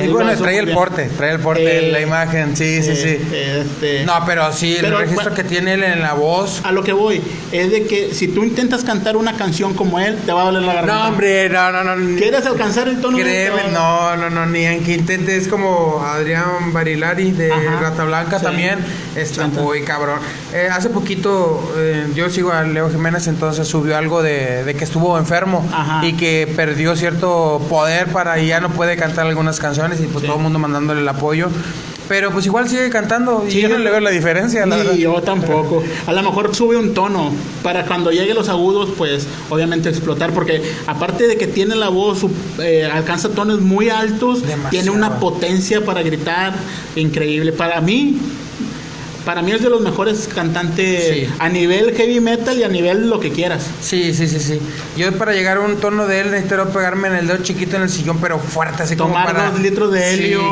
[0.04, 3.18] Y bueno, muy el porte, trae el porte, Eh, la imagen, sí, sí, sí.
[3.32, 6.60] eh, este, No, pero sí, el Pero, registro que tiene él en la voz.
[6.64, 7.20] A lo que voy
[7.52, 10.62] es de que si tú intentas cantar una canción como él, te va a doler
[10.62, 11.02] la garganta.
[11.04, 12.18] No, hombre, no, no, no.
[12.18, 13.16] ¿Quieres alcanzar el tono?
[13.18, 15.36] de- Créeme, no, no, no, ni en que intente.
[15.36, 17.80] Es como Adrián Barilari de Ajá.
[17.80, 18.44] Rata Blanca Sí.
[18.44, 18.78] también.
[19.16, 20.20] Está muy cabrón.
[20.54, 24.84] Eh, hace poquito, eh, yo sigo a Leo Jiménez, entonces subió algo de, de que
[24.84, 26.06] estuvo enfermo Ajá.
[26.06, 30.20] y que perdió cierto poder para y ya no puede cantar algunas canciones y pues
[30.22, 30.26] Sí.
[30.26, 31.48] todo el mundo mandándole el apoyo.
[32.08, 34.94] Pero pues igual sigue cantando y Sí, yo no le veo la diferencia, la verdad.
[34.94, 35.80] Ni yo tampoco.
[36.08, 40.60] A lo mejor sube un tono para cuando llegue los agudos, pues obviamente explotar, porque
[40.88, 42.26] aparte de que tiene la voz,
[42.58, 44.70] eh, alcanza tonos muy altos, Demasiado.
[44.70, 46.52] tiene una potencia para gritar
[46.96, 47.52] increíble.
[47.52, 48.18] Para mí,
[49.30, 51.28] para mí es de los mejores cantantes Sí.
[51.38, 53.64] a nivel heavy metal y a nivel lo que quieras.
[53.80, 54.58] Sí, sí, sí, sí.
[54.96, 57.82] Yo para llegar a un tono de él necesito pegarme en el dedo chiquito en
[57.82, 59.50] el sillón, pero fuerte, así Tomar como para...
[59.52, 60.24] dos litros de Sí.
[60.24, 60.42] helio.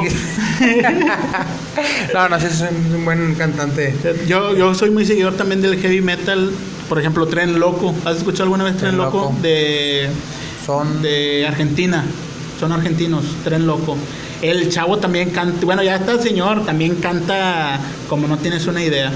[2.14, 3.92] no, no, sí, es un un buen cantante.
[4.28, 6.52] Yo, yo soy muy seguidor también del heavy metal,
[6.88, 7.92] por ejemplo, Tren Loco.
[8.04, 9.18] ¿Has escuchado alguna vez Tren, Tren Loco?
[9.18, 9.36] Loco.
[9.42, 10.08] De
[10.64, 11.02] Son...
[11.02, 12.04] de Argentina.
[12.60, 13.96] Son argentinos, Tren Loco.
[14.42, 18.82] El chavo también canta, bueno, ya está el señor, también canta como no tienes una
[18.82, 19.12] idea.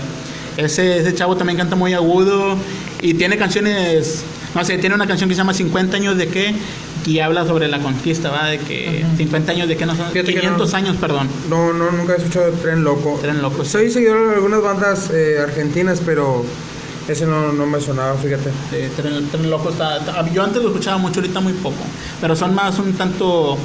[0.56, 2.56] Ese, ese chavo también canta muy agudo
[3.00, 6.54] y tiene canciones, no sé, tiene una canción que se llama 50 años de qué
[7.06, 8.46] y habla sobre la conquista, ¿va?
[8.46, 10.76] De que 50 años de qué no son, Fíjate que 500 no.
[10.76, 11.28] años, perdón.
[11.48, 13.18] No, no, nunca he escuchado Tren Loco.
[13.22, 13.64] Tren Loco.
[13.64, 16.44] Soy seguidor de algunas bandas eh, argentinas, pero
[17.08, 18.50] ese no, no me sonaba, fíjate.
[18.96, 21.82] Tren, Tren Loco está, está- Yo antes lo escuchaba mucho, ahorita muy poco.
[22.20, 23.56] Pero son más un tanto.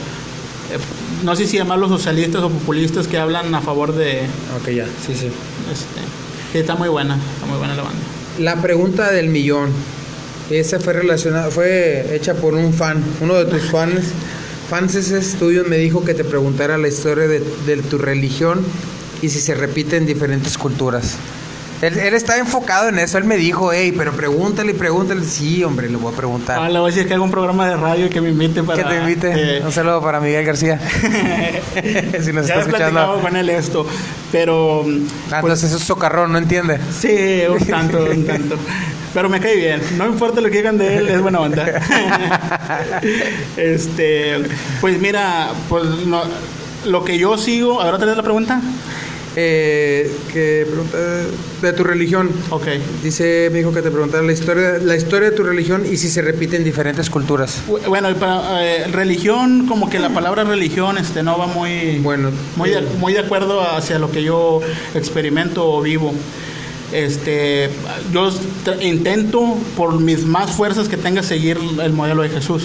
[0.71, 0.77] Eh,
[1.23, 4.21] no sé si llamarlos socialistas o populistas que hablan a favor de.
[4.60, 5.30] Ok, ya, sí, sí.
[5.71, 7.99] Este, está muy buena, está muy buena la banda.
[8.39, 9.71] La pregunta del millón.
[10.49, 14.06] Esa fue relacionada, fue hecha por un fan, uno de tus fans.
[14.69, 18.62] Fans tuyos me dijo que te preguntara la historia de, de tu religión
[19.21, 21.17] y si se repite en diferentes culturas.
[21.82, 25.24] Él, él está enfocado en eso, él me dijo, hey, pero pregúntale, pregúntale.
[25.24, 26.60] Sí, hombre, le voy a preguntar.
[26.60, 28.63] Ah, le voy a decir que haga un programa de radio y que me invite
[28.63, 28.82] para.
[28.84, 29.58] que te invite.
[29.58, 30.80] eh, Un saludo para Miguel García.
[32.24, 33.20] si nos ya está escuchando.
[33.22, 33.86] con él esto.
[34.32, 34.82] Pero.
[35.32, 36.80] Ah, pues, entonces es socarrón, no entiende.
[37.00, 37.16] Sí,
[37.48, 38.58] un tanto, un tanto.
[39.13, 39.82] Pero me cae bien.
[39.98, 41.63] No importa lo que digan de él, es buena onda.
[43.58, 44.36] este,
[44.82, 46.22] pues mira, pues no,
[46.86, 47.82] lo que yo sigo.
[47.82, 48.62] ¿Ahora tenés la pregunta?
[49.39, 50.97] Eh, que pregunta
[51.62, 52.32] de tu religión.
[52.50, 52.69] Ok.
[53.04, 56.10] Dice, me dijo que te preguntara la historia, la historia de tu religión y si
[56.10, 57.62] se repite en diferentes culturas.
[57.88, 62.71] Bueno, para, eh, religión, como que la palabra religión este, no va muy, Bueno, muy,
[62.71, 64.60] de, muy de acuerdo hacia lo que yo
[64.95, 66.15] experimento o vivo.
[66.91, 67.69] Este,
[68.12, 68.32] yo
[68.82, 72.63] intento por mis más fuerzas que tenga seguir el modelo de Jesús.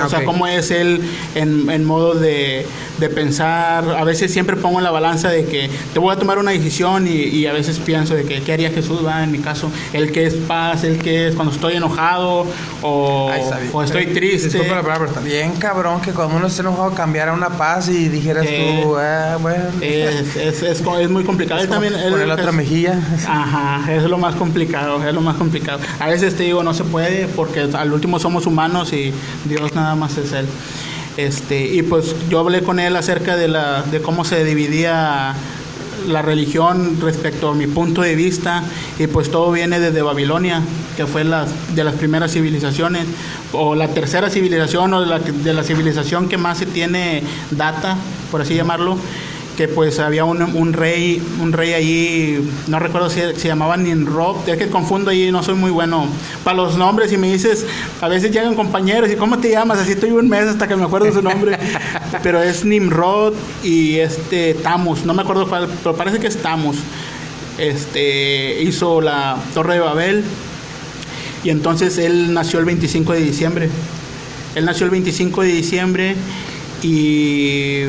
[0.00, 1.00] O sea, cómo es él
[1.34, 2.66] en, en modo de,
[2.98, 3.84] de pensar.
[3.96, 7.06] A veces siempre pongo en la balanza de que te voy a tomar una decisión
[7.06, 9.70] y, y a veces pienso de que qué haría Jesús, va, en mi caso.
[9.92, 12.46] El que es paz, el que es cuando estoy enojado
[12.82, 14.48] o, Ay, está o estoy triste.
[14.48, 17.88] Disculpa la palabra, pero está bien cabrón que cuando uno esté enojado cambiara una paz
[17.88, 19.64] y dijeras Eh, tú, ah, bueno.
[19.80, 21.60] Es, es, es, es muy complicado.
[21.60, 22.98] Él también, él- poner la otra mejilla.
[23.28, 25.80] Ajá, es lo más complicado, es lo más complicado.
[26.00, 29.12] A veces te digo, no se puede porque al último somos humanos y
[29.44, 30.46] Dios nada más es Él.
[31.16, 35.34] Este, y pues yo hablé con él acerca de, la, de cómo se dividía
[36.08, 38.64] la religión respecto a mi punto de vista
[38.98, 40.62] y pues todo viene desde Babilonia,
[40.96, 43.06] que fue las, de las primeras civilizaciones,
[43.52, 47.96] o la tercera civilización o la, de la civilización que más se tiene data,
[48.30, 48.96] por así llamarlo,
[49.62, 54.48] que pues había un, un rey, un rey allí, no recuerdo si se llamaba Nimrod,
[54.48, 56.08] es que confundo ahí, no soy muy bueno.
[56.42, 57.64] Para los nombres y me dices,
[58.00, 59.78] a veces llegan compañeros y ¿cómo te llamas?
[59.78, 61.56] Así estoy un mes hasta que me acuerdo su nombre,
[62.24, 66.78] pero es Nimrod y este Tamus, no me acuerdo cuál, pero parece que es Tamus,
[67.56, 70.24] este hizo la Torre de Babel
[71.44, 73.68] y entonces él nació el 25 de diciembre,
[74.56, 76.16] él nació el 25 de diciembre
[76.82, 77.84] y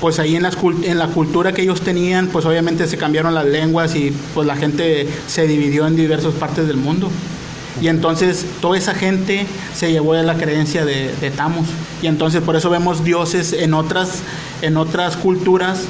[0.00, 3.34] pues ahí en, las cult- en la cultura que ellos tenían, pues obviamente se cambiaron
[3.34, 7.10] las lenguas y pues la gente se dividió en diversas partes del mundo.
[7.80, 11.66] Y entonces toda esa gente se llevó a la creencia de, de Tamus.
[12.02, 14.20] Y entonces por eso vemos dioses en otras,
[14.62, 15.80] en otras culturas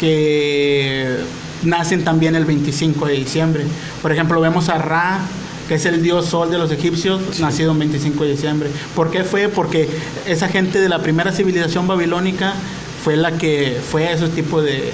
[0.00, 1.16] que
[1.62, 3.64] nacen también el 25 de diciembre.
[4.02, 5.20] Por ejemplo, vemos a Ra,
[5.68, 8.68] que es el dios sol de los egipcios, nacido el 25 de diciembre.
[8.96, 9.48] ¿Por qué fue?
[9.48, 9.88] Porque
[10.26, 12.54] esa gente de la primera civilización babilónica
[13.02, 14.92] fue la que fue a esos tipos de...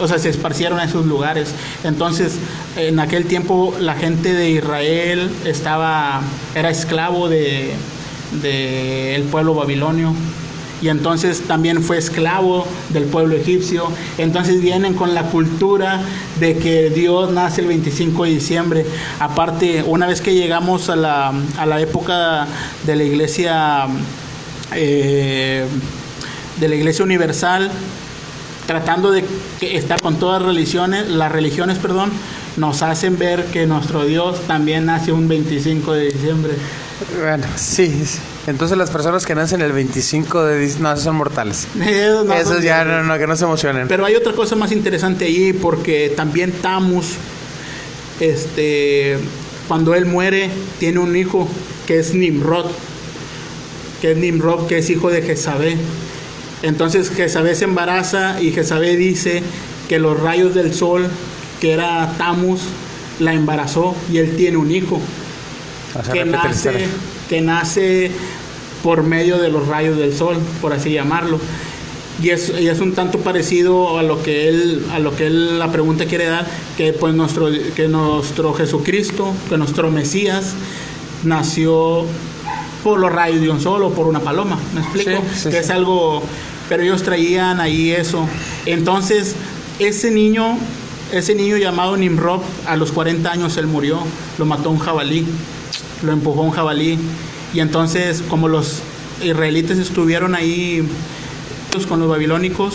[0.00, 1.54] O sea, se esparcieron a esos lugares.
[1.82, 2.34] Entonces,
[2.76, 6.20] en aquel tiempo la gente de Israel estaba,
[6.54, 7.72] era esclavo de,
[8.42, 10.14] de el pueblo babilonio
[10.80, 13.88] y entonces también fue esclavo del pueblo egipcio.
[14.16, 16.00] Entonces vienen con la cultura
[16.38, 18.86] de que Dios nace el 25 de diciembre.
[19.18, 22.46] Aparte, una vez que llegamos a la, a la época
[22.86, 23.86] de la iglesia,
[24.74, 25.66] eh,
[26.60, 27.70] de la iglesia universal,
[28.66, 29.24] tratando de
[29.60, 32.10] estar con todas las religiones, las religiones, perdón,
[32.58, 36.52] nos hacen ver que nuestro Dios también nace un 25 de diciembre.
[37.20, 38.04] Bueno, sí,
[38.46, 41.68] Entonces las personas que nacen el 25 de diciembre, no, esos son mortales.
[41.78, 43.86] Esos, ya, no, no, que no se emocionen.
[43.88, 47.12] Pero hay otra cosa más interesante ahí, porque también Tamus,
[48.20, 49.18] este,
[49.68, 51.48] cuando él muere, tiene un hijo
[51.86, 52.66] que es Nimrod,
[54.00, 55.78] que es Nimrod, que es hijo de Jezabel.
[56.62, 59.42] Entonces Jezabel se embaraza y Jezabel dice
[59.88, 61.08] que los rayos del sol,
[61.60, 62.60] que era Tamus,
[63.20, 65.00] la embarazó y él tiene un hijo
[66.12, 66.86] que nace,
[67.28, 68.10] que nace
[68.82, 71.40] por medio de los rayos del sol, por así llamarlo.
[72.22, 75.58] Y es, y es un tanto parecido a lo que él, a lo que él
[75.58, 80.54] la pregunta quiere dar, que pues nuestro, que nuestro Jesucristo, que nuestro Mesías
[81.24, 82.04] nació
[82.82, 85.22] por los rayos de un sol o por una paloma, ¿me explico?
[85.50, 86.22] que es algo,
[86.68, 88.28] pero ellos traían ahí eso.
[88.66, 89.34] Entonces,
[89.78, 90.56] ese niño,
[91.12, 93.98] ese niño llamado Nimrod, a los 40 años él murió,
[94.38, 95.26] lo mató un jabalí
[96.02, 96.98] lo empujó un jabalí.
[97.54, 98.80] Y entonces, como los
[99.22, 100.86] israelitas estuvieron ahí
[101.88, 102.74] con los babilónicos,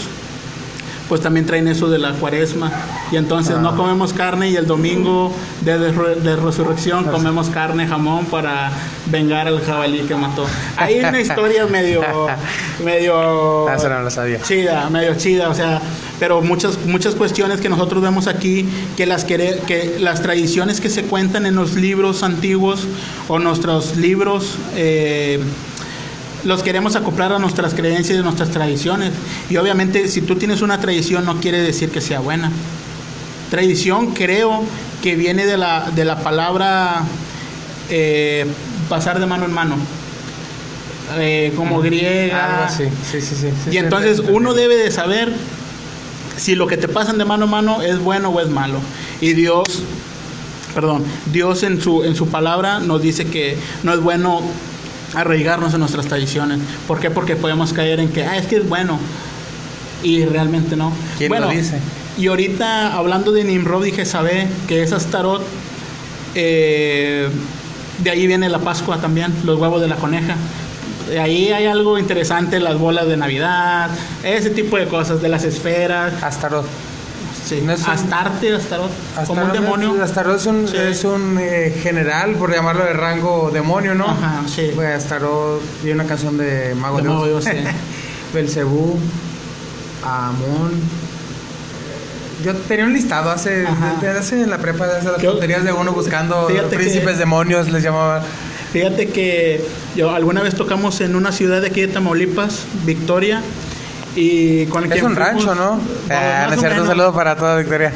[1.14, 2.72] pues también traen eso de la cuaresma.
[3.12, 3.76] Y entonces no ah.
[3.76, 8.72] comemos carne y el domingo de, de, resurrección comemos carne, jamón para
[9.12, 10.44] vengar al jabalí que mató.
[10.76, 12.02] Hay una historia medio,
[12.84, 14.42] medio ah, no lo sabía.
[14.42, 15.84] chida, medio chida, o sea,
[16.20, 21.04] pero muchas, muchas cuestiones que nosotros vemos aquí, que las, que las tradiciones que se
[21.04, 22.88] cuentan en los libros antiguos
[23.28, 24.58] o nuestros libros...
[24.76, 25.40] Eh,
[26.46, 29.12] los queremos acoplar a nuestras creencias y nuestras tradiciones.
[29.50, 32.52] Y obviamente si tú tienes una tradición no quiere decir que sea buena.
[33.50, 34.64] Tradición creo
[35.02, 37.04] que viene de la, de la palabra
[37.90, 38.46] eh,
[38.90, 39.76] pasar de mano en mano.
[41.18, 42.70] Eh, como griega.
[42.70, 45.34] sí, sí, sí, y entonces uno debe de saber
[46.38, 48.80] si lo que te pasan de mano a mano es bueno o es malo.
[49.22, 49.84] Y Dios,
[50.74, 54.42] perdón, Dios en su, en su palabra nos dice que no es bueno
[55.16, 56.60] arraigarnos en nuestras tradiciones.
[56.88, 57.10] ¿Por qué?
[57.10, 59.00] Porque podemos caer en que, ah, es que es bueno.
[60.04, 60.92] Y realmente no.
[61.18, 61.80] ¿Quién bueno, lo dice?
[62.18, 65.44] Y ahorita, hablando de Nimrod y Jezabel, que es Astarot,
[66.36, 67.30] eh,
[68.00, 70.36] de ahí viene la Pascua también, los huevos de la coneja.
[71.10, 73.90] De ahí hay algo interesante, las bolas de Navidad,
[74.24, 76.22] ese tipo de cosas, de las esferas.
[76.22, 76.66] Astaroth.
[77.46, 78.92] Sí, Astarte, Astaroth,
[79.28, 80.02] como un demonio.
[80.02, 84.06] Astaroth es un, es un eh, general, por llamarlo de rango demonio, ¿no?
[84.06, 84.72] Ajá, sí.
[84.74, 87.52] Pues Astaroth y una canción de Mago de Mago Dios, sí.
[88.34, 88.98] Belcebú,
[90.04, 90.72] Amón.
[92.44, 96.50] Yo tenía un listado hace, hace en la prepa de las tonterías de uno buscando
[96.70, 98.24] príncipes demonios, les llamaba.
[98.74, 99.64] Fíjate que
[99.96, 103.42] yo alguna vez tocamos en una ciudad de aquí de Tamaulipas, Victoria,
[104.16, 105.80] y con es un rancho, ¿no?
[106.10, 107.92] Ah, no es cierto, un saludo para toda Victoria.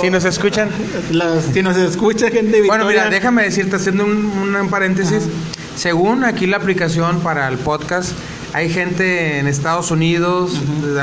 [0.00, 0.70] Si nos escuchan.
[1.52, 2.84] si nos escucha gente de Victoria.
[2.84, 5.28] Bueno, mira, déjame decirte, haciendo un, un paréntesis.
[5.76, 8.12] Según aquí la aplicación para el podcast,
[8.54, 10.52] hay gente en Estados Unidos,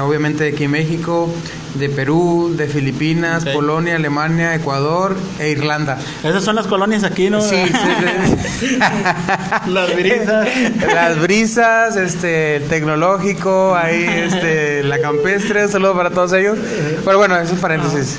[0.01, 1.29] obviamente de aquí en México,
[1.73, 5.99] de Perú, de Filipinas, Polonia, Alemania, Ecuador e Irlanda.
[6.23, 7.41] Esas son las colonias aquí, ¿no?
[7.41, 7.57] Sí,
[8.57, 8.77] sí,
[9.67, 10.47] las brisas.
[10.93, 16.57] Las brisas, este, el tecnológico, ahí, este, la campestre, un saludo para todos ellos.
[17.03, 18.17] Pero bueno, eso es paréntesis.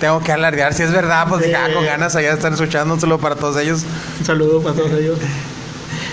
[0.00, 3.18] Tengo que alardear, si es verdad, pues ya con ganas allá están escuchando, un saludo
[3.18, 3.84] para todos ellos.
[4.18, 5.18] Un saludo para todos ellos.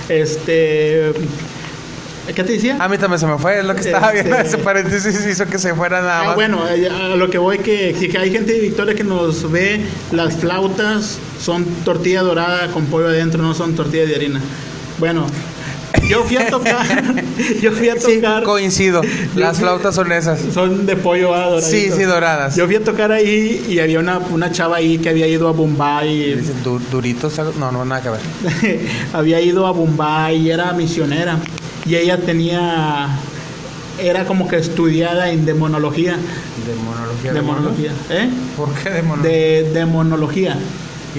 [0.09, 1.13] Este
[2.35, 2.77] ¿Qué te decía?
[2.79, 4.35] A mí también se me fue, es lo que estaba viendo.
[4.35, 6.35] Este, ese paréntesis hizo que se fuera nada ah, más.
[6.35, 9.81] Bueno, eh, a lo que voy, que si hay gente de Victoria que nos ve,
[10.11, 14.41] las flautas son tortilla dorada con pollo adentro, no son tortillas de harina.
[14.99, 15.27] Bueno,
[16.07, 16.85] yo fui a tocar.
[17.61, 18.39] yo fui a tocar.
[18.39, 19.01] Sí, coincido.
[19.35, 20.39] Las flautas son esas.
[20.53, 21.61] Son de pollo dorado.
[21.61, 22.55] Sí, sí, doradas.
[22.55, 25.51] Yo fui a tocar ahí y había una, una chava ahí que había ido a
[25.51, 26.35] Bombay.
[26.35, 27.39] Dicen duritos.
[27.59, 28.79] No, no, nada que ver.
[29.13, 31.37] había ido a Bombay y era misionera
[31.85, 33.09] y ella tenía
[33.99, 36.17] era como que estudiada en demonología.
[36.67, 37.33] Demonología.
[37.33, 37.91] Demonología.
[38.09, 38.29] ¿Eh?
[38.55, 39.31] ¿Por qué demonología?
[39.31, 40.57] De demonología.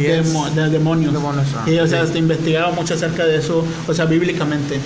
[0.06, 1.12] Es- Demo- de demonios.
[1.12, 4.78] Demonios, ah, y, o sea, se investigaba mucho acerca de eso, o sea, bíblicamente.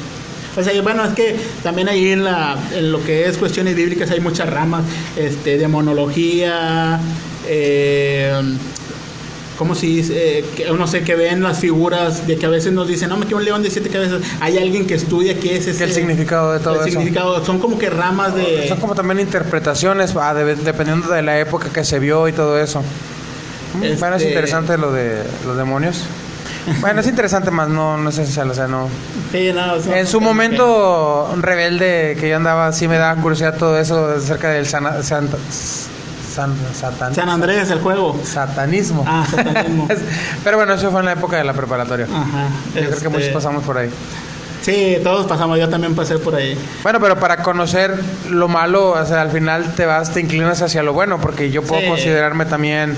[0.56, 3.74] O sea, y bueno, es que también ahí en, la, en lo que es cuestiones
[3.74, 4.84] bíblicas hay muchas ramas,
[5.16, 7.00] este, demonología,
[7.48, 8.34] eh,
[9.58, 10.38] ¿cómo se dice?
[10.40, 13.16] Eh, que uno sé que ven las figuras de que a veces nos dicen, no,
[13.16, 14.20] me quiero un león de siete cabezas.
[14.40, 15.84] Hay alguien que estudia qué es ese.
[15.84, 16.90] el significado de todo el eso.
[16.90, 17.44] significado.
[17.44, 18.66] Son como que ramas de.
[18.68, 22.58] Son como también interpretaciones, ah, de- dependiendo de la época que se vio y todo
[22.60, 22.82] eso.
[23.74, 26.04] Mm, Bueno, es Este- interesante lo de los demonios.
[26.80, 28.88] Bueno, es interesante más, no, no es esencial, o sea, no.
[29.32, 34.06] Sí, no, En su momento rebelde que yo andaba, sí me daba curiosidad todo eso
[34.16, 38.18] acerca del sana- santa- san- satan- San Andrés, el juego.
[38.24, 39.04] satanismo.
[39.08, 39.88] Ah, satanismo.
[40.44, 42.06] Pero bueno, eso fue en la época de la preparatoria.
[42.06, 42.48] Ajá.
[42.68, 43.90] Yo creo que este, muchos pasamos por ahí.
[44.62, 46.56] Sí, todos pasamos, yo también pasé por ahí.
[46.84, 47.98] Bueno, pero para conocer
[48.30, 51.64] lo malo, o sea, al final te vas, te inclinas hacia lo bueno, porque yo
[51.64, 51.88] puedo Sí.
[51.88, 52.96] considerarme también.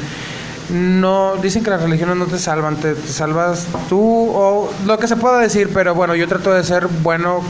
[0.71, 5.17] No, dicen que las religiones no te salvan, te, salvas tú o lo que se
[5.17, 7.43] pueda decir, pero bueno, yo trato de ser bueno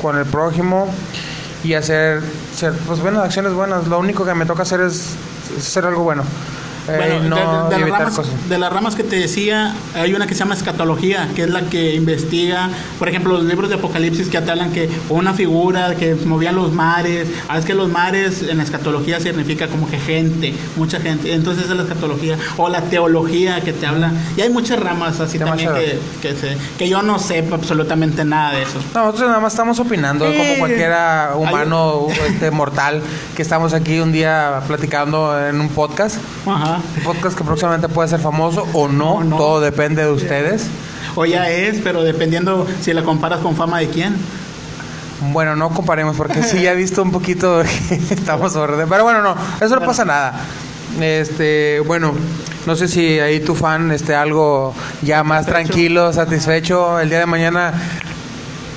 [0.00, 0.86] con el prójimo
[1.64, 2.22] y hacer,
[2.54, 3.88] ser, pues bueno, acciones buenas.
[3.88, 5.14] Lo único que me toca hacer es
[5.58, 6.22] hacer algo bueno.
[6.92, 8.48] Eh, Bueno, no de, de- de las ramas, cosas.
[8.48, 11.62] de las ramas que te decía, hay una que se llama escatología, que es la
[11.62, 16.14] que investiga, por ejemplo, los libros de Apocalipsis que te hablan que una figura que
[16.14, 20.54] movía los mares, ah, es que los mares en la escatología significa como que gente,
[20.76, 24.50] mucha gente, entonces esa es la escatología, o la teología que te habla, y hay
[24.50, 28.78] muchas ramas así también que, que, se- que yo no sé absolutamente nada de eso.
[28.94, 30.36] No, nosotros nada más estamos opinando Sí.
[30.36, 33.02] como cualquiera humano este mortal
[33.36, 36.16] que estamos aquí un día platicando en un podcast.
[36.46, 36.79] Ajá.
[36.98, 39.36] Un podcast que próximamente puede ser famoso o no, O no.
[39.36, 40.66] todo depende de ustedes.
[41.16, 44.16] O ya es, pero dependiendo si la comparas con fama de quién.
[45.32, 49.20] Bueno, no comparemos porque sí ya he visto un poquito que estamos sobre, pero bueno,
[49.22, 50.40] no, eso no pasa nada.
[51.00, 52.14] Este, bueno,
[52.66, 55.68] no sé si ahí tu fan esté algo ya más Satisfecho.
[55.72, 57.72] tranquilo, satisfecho el día de mañana.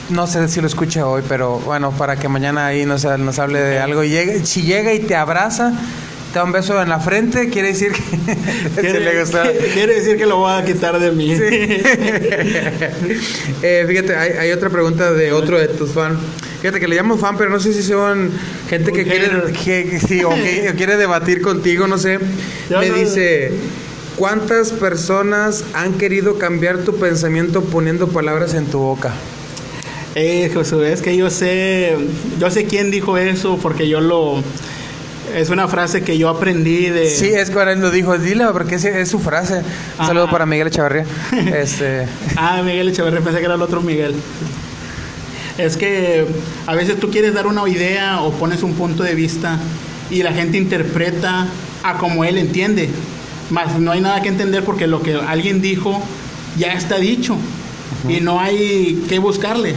[0.10, 3.60] No sé si lo escuche hoy, pero bueno, para que mañana ahí nos, nos hable
[3.62, 4.04] de algo.
[4.04, 5.72] Y llegue- si llega y te abraza,
[6.34, 9.24] te da un beso en la frente, quiere decir que le
[9.74, 11.38] quiere decir que lo voy a quitar de mí.
[13.62, 16.20] Eh, fíjate, hay, hay otra pregunta de otro de tus fans.
[16.60, 18.32] Fíjate que le llamo fan, pero no sé si son
[18.70, 19.30] gente que quiere,
[19.64, 22.20] que, sí, o que o quiere debatir contigo, no sé.
[22.70, 23.52] Me no- dice,
[24.18, 29.12] ¿cuántas personas han querido cambiar tu pensamiento poniendo palabras en tu boca?
[30.16, 31.96] Eh, Josué, es que yo sé,
[32.40, 34.44] yo sé quién dijo eso porque yo lo,
[35.34, 37.10] es una frase que yo aprendí de.
[37.10, 39.56] Sí, es que ahora él lo dijo, dile, porque es, es su frase.
[39.60, 39.64] Un
[39.98, 40.08] Ajá.
[40.08, 41.06] saludo para Miguel Echavarría.
[41.56, 44.14] Este, Ah, Miguel Echeverría, pensé que era el otro Miguel.
[45.58, 46.26] Es que
[46.66, 49.60] a veces tú quieres dar una idea o pones un punto de vista
[50.10, 51.48] y la gente interpreta
[51.84, 52.90] a como él entiende.
[53.52, 56.02] Más no hay nada que entender porque lo que alguien dijo
[56.58, 57.36] ya está dicho
[58.10, 59.76] y no hay que buscarle.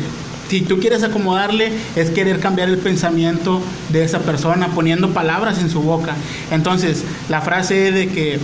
[0.48, 5.70] Si tú quieres acomodarle, es querer cambiar el pensamiento de esa persona, poniendo palabras en
[5.70, 6.14] su boca.
[6.50, 8.38] Entonces, la frase de que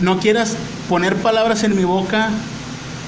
[0.00, 0.56] no quieras
[0.88, 2.30] poner palabras en mi boca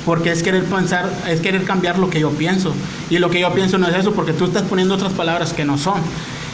[0.05, 2.73] porque es querer pensar, es querer cambiar lo que yo pienso.
[3.11, 5.65] Y lo que yo pienso no es eso, porque tú estás poniendo otras palabras que
[5.65, 6.01] no son.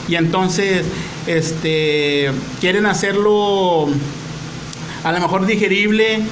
[0.09, 0.85] Y entonces,
[1.27, 2.31] este,
[2.61, 3.89] quieren hacerlo
[5.05, 6.23] a lo mejor digerible,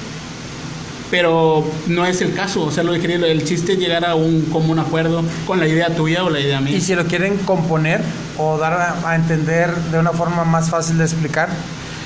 [1.11, 2.62] pero no es el caso.
[2.62, 5.94] O sea, lo digerible, el chiste es llegar a un común acuerdo con la idea
[5.94, 6.76] tuya o la idea mía.
[6.76, 8.00] y si lo quieren componer
[8.38, 11.48] o dar a entender de una forma más fácil de explicar.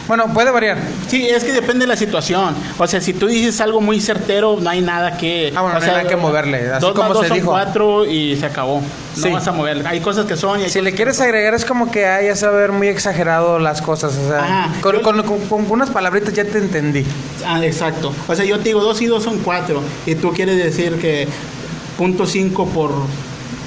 [0.07, 0.76] Bueno, puede variar.
[1.09, 2.55] Sí, es que depende de la situación.
[2.78, 5.52] O sea, si tú dices algo muy certero, no hay nada que.
[5.57, 7.28] Ah, bueno, o no hay sea, nada que moverle, así dos como más dos se
[7.28, 7.50] son dijo.
[7.50, 8.80] cuatro y se acabó.
[8.80, 9.30] No Sí.
[9.30, 9.86] vas a mover.
[9.86, 12.50] Hay cosas que son y hay Si le quieres agregar es como que hay a
[12.50, 14.70] ver muy exagerado las cosas, o sea, Ajá.
[14.82, 17.05] con, Yo- con- con- con unas palabritas ya te entendí.
[17.46, 18.12] Ah, exacto.
[18.28, 19.80] O sea, yo te digo dos y dos son cuatro.
[20.05, 21.26] Y tú quieres decir que
[21.96, 22.90] punto cinco por.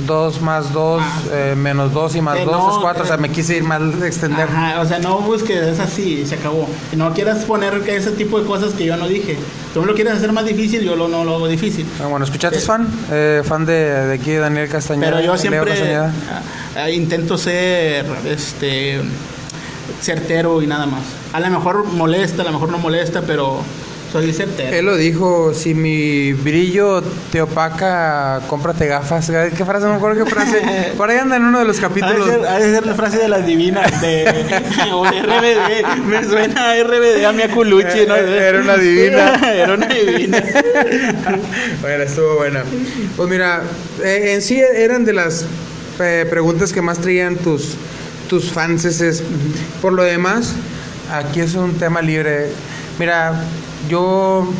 [0.06, 1.22] Dos más dos, Ah.
[1.32, 3.20] eh, menos dos y más Eh, dos no, es cuatro, o sea, eh.
[3.20, 4.48] me quise ir más extender.
[4.48, 6.68] Ajá, o sea, no busques, es así, se acabó.
[6.94, 9.38] Y no quieras poner ese tipo de cosas que yo no dije.
[9.74, 11.86] Tú me lo quieres hacer más difícil, yo lo, no lo hago difícil.
[12.02, 12.88] Ah, bueno, ¿escuchaste Eh, fan?
[13.12, 13.74] Eh, fan de,
[14.08, 15.12] de aquí, Daniel Castañeda.
[15.12, 15.98] Pero yo siempre
[16.76, 19.02] ah, intento ser este
[20.02, 21.02] certero y nada más.
[21.34, 23.62] A lo mejor molesta, a lo mejor no molesta, pero
[24.12, 24.76] soy certero.
[24.76, 27.02] Él lo dijo, si mi brillo
[27.32, 29.30] te opaca, cómprate gafas.
[29.30, 29.86] ¿Qué frase?
[29.86, 30.62] No me acuerdo qué frase.
[30.98, 32.30] Por ahí anda en uno de los capítulos.
[32.48, 36.06] ha de ser la frase de las divinas de, RBD.
[36.06, 38.16] Me suena a RBD a mi aculuchi, ¿no?
[38.16, 39.36] Eh, Era una divina.
[39.54, 40.44] Era una divina.
[41.82, 42.64] bueno, estuvo buena.
[43.16, 43.62] Pues mira,
[44.04, 45.46] eh, en sí eran de las
[46.30, 47.76] preguntas que más traían tus,
[48.30, 48.88] tus fans.
[49.82, 50.54] Por lo demás,
[51.12, 52.50] aquí es un tema libre.
[53.00, 53.34] Mira,
[53.90, 54.52] yo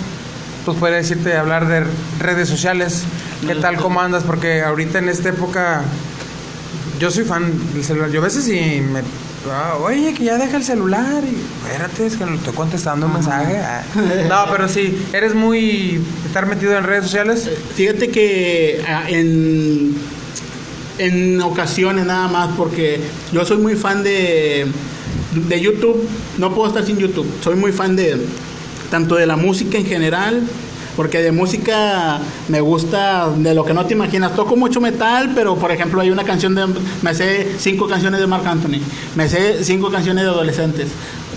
[0.66, 1.86] pues podría decirte hablar de
[2.20, 3.04] redes sociales.
[3.46, 3.78] ¿Qué tal?
[3.78, 4.24] ¿Cómo andas?
[4.24, 5.82] Porque ahorita en esta época
[7.00, 8.10] yo soy fan del celular.
[8.10, 9.02] Yo a veces sí me
[9.52, 11.24] Ah, oye, que ya deja el celular.
[11.24, 13.58] Y, espérate, es que le estoy contestando un mensaje.
[13.58, 13.84] Ah.
[14.28, 16.02] No, pero sí, eres muy.
[16.26, 17.50] estar metido en redes sociales.
[17.76, 19.96] Fíjate que ah, en.
[20.98, 23.00] en ocasiones nada más, porque
[23.32, 24.68] yo soy muy fan de.
[25.34, 26.08] de YouTube.
[26.38, 27.28] No puedo estar sin YouTube.
[27.42, 28.18] Soy muy fan de.
[28.90, 30.44] Tanto de la música en general
[30.98, 32.20] porque de música
[32.50, 34.36] me gusta de lo que no te imaginas.
[34.36, 36.66] Toco mucho metal, pero por ejemplo hay una canción de...
[37.04, 38.82] Me sé cinco canciones de Mark Anthony,
[39.16, 40.90] me sé cinco canciones de adolescentes,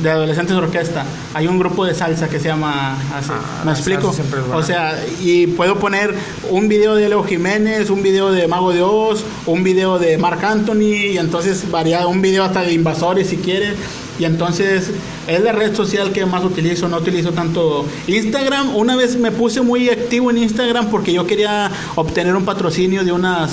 [0.03, 1.05] de adolescentes orquesta.
[1.35, 3.31] Hay un grupo de salsa que se llama así.
[3.31, 4.15] Ah, ¿Me explico?
[4.55, 6.15] O sea, y puedo poner
[6.49, 10.43] un video de Leo Jiménez, un video de Mago de Oz, un video de Mark
[10.43, 13.75] Anthony, y entonces varía un video hasta de Invasores si quieres.
[14.21, 14.91] Y entonces
[15.27, 18.77] es la red social que más utilizo, no utilizo tanto Instagram.
[18.77, 23.13] Una vez me puse muy activo en Instagram porque yo quería obtener un patrocinio de
[23.13, 23.51] unas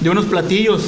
[0.00, 0.82] de unos platillos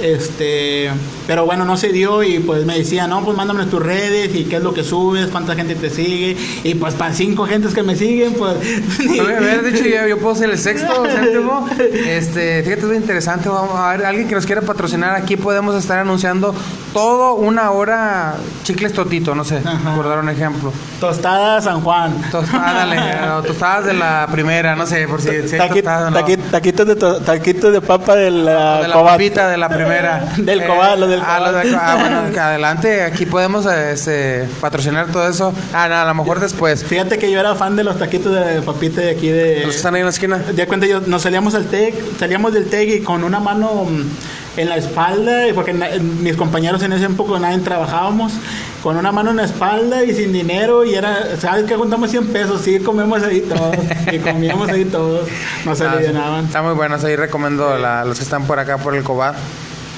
[0.00, 0.90] este,
[1.26, 4.44] pero bueno, no se dio y pues me decía, no, pues mándame tus redes y
[4.44, 6.36] qué es lo que subes, cuánta gente te sigue.
[6.62, 8.56] Y pues para cinco gentes que me siguen, pues.
[9.20, 11.68] A ver, de hecho, yo, yo, puedo ser el sexto, séptimo.
[12.06, 13.48] Este, fíjate, es muy interesante.
[13.48, 16.54] Vamos a ver, alguien que nos quiera patrocinar aquí, podemos estar anunciando
[16.92, 19.60] todo una hora chicles totito, no sé,
[19.94, 20.72] por dar un ejemplo.
[21.00, 22.14] Tostada San Juan.
[22.30, 26.16] Tostada, tostadas de la primera, no sé, por si, si tostada, no.
[26.50, 30.66] taquitos, de taquitos de papa de la, de la papita de la primera del eh,
[30.66, 35.52] cobal, lo del ah, ah, bueno, adelante, aquí podemos este, patrocinar todo eso.
[35.72, 36.84] Ah, no, a lo mejor después.
[36.84, 39.64] Fíjate que yo era fan de los taquitos de papita de aquí de...
[39.64, 40.42] Los están ahí en la esquina.
[40.54, 44.02] Ya cuenta, yo, nos salíamos al TEC, salíamos del TEC y con una mano mm,
[44.56, 48.32] en la espalda, porque mis compañeros en ese época nadie trabajábamos,
[48.82, 51.76] con una mano en la espalda y sin dinero, y era, ¿sabes qué?
[51.76, 53.76] Juntamos 100 pesos, sí, comemos ahí todos,
[54.12, 55.28] y comíamos ahí todos,
[55.64, 56.46] nos alivianaban.
[56.46, 59.34] Está muy bueno, ahí recomiendo a los que están por acá, por el Cobar.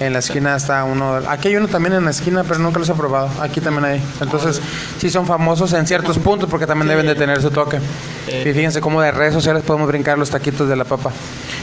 [0.01, 1.21] En la esquina está uno.
[1.29, 3.31] Aquí hay uno también en la esquina, pero nunca los he probado.
[3.41, 4.03] Aquí también hay.
[4.21, 4.61] Entonces,
[4.99, 7.81] sí son famosos en ciertos puntos porque también deben de tener su toque.
[8.29, 11.11] Y fíjense cómo de redes sociales podemos brincar los taquitos de la papa.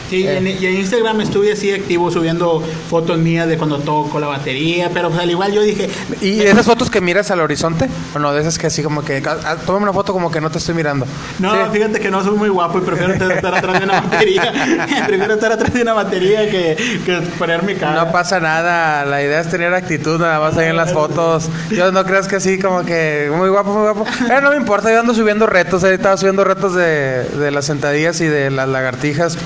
[0.10, 0.58] Sí, eh.
[0.60, 5.10] y en Instagram estuve así activo subiendo fotos mías de cuando toco la batería, pero
[5.10, 5.90] pues, al igual yo dije...
[6.22, 7.90] ¿Y esas fotos que miras al horizonte?
[8.14, 8.34] ¿O no?
[8.34, 9.24] De esas que así como que...
[9.26, 11.08] Ah, ah, tómame una foto como que no te estoy mirando.
[11.40, 14.52] No, fíjate que no soy muy guapo y prefiero estar atrás de una batería.
[15.08, 18.06] prefiero estar atrás de una batería que, que poner mi cara.
[18.06, 21.50] No pasa nada, la idea es tener actitud nada más ahí en las fotos.
[21.72, 24.06] Yo no creas que así como que muy guapo, muy guapo.
[24.28, 27.66] Pero no me importa, yo ando subiendo retos, ahí estaba subiendo retos de, de las
[27.66, 29.38] sentadillas y de las lagartijas.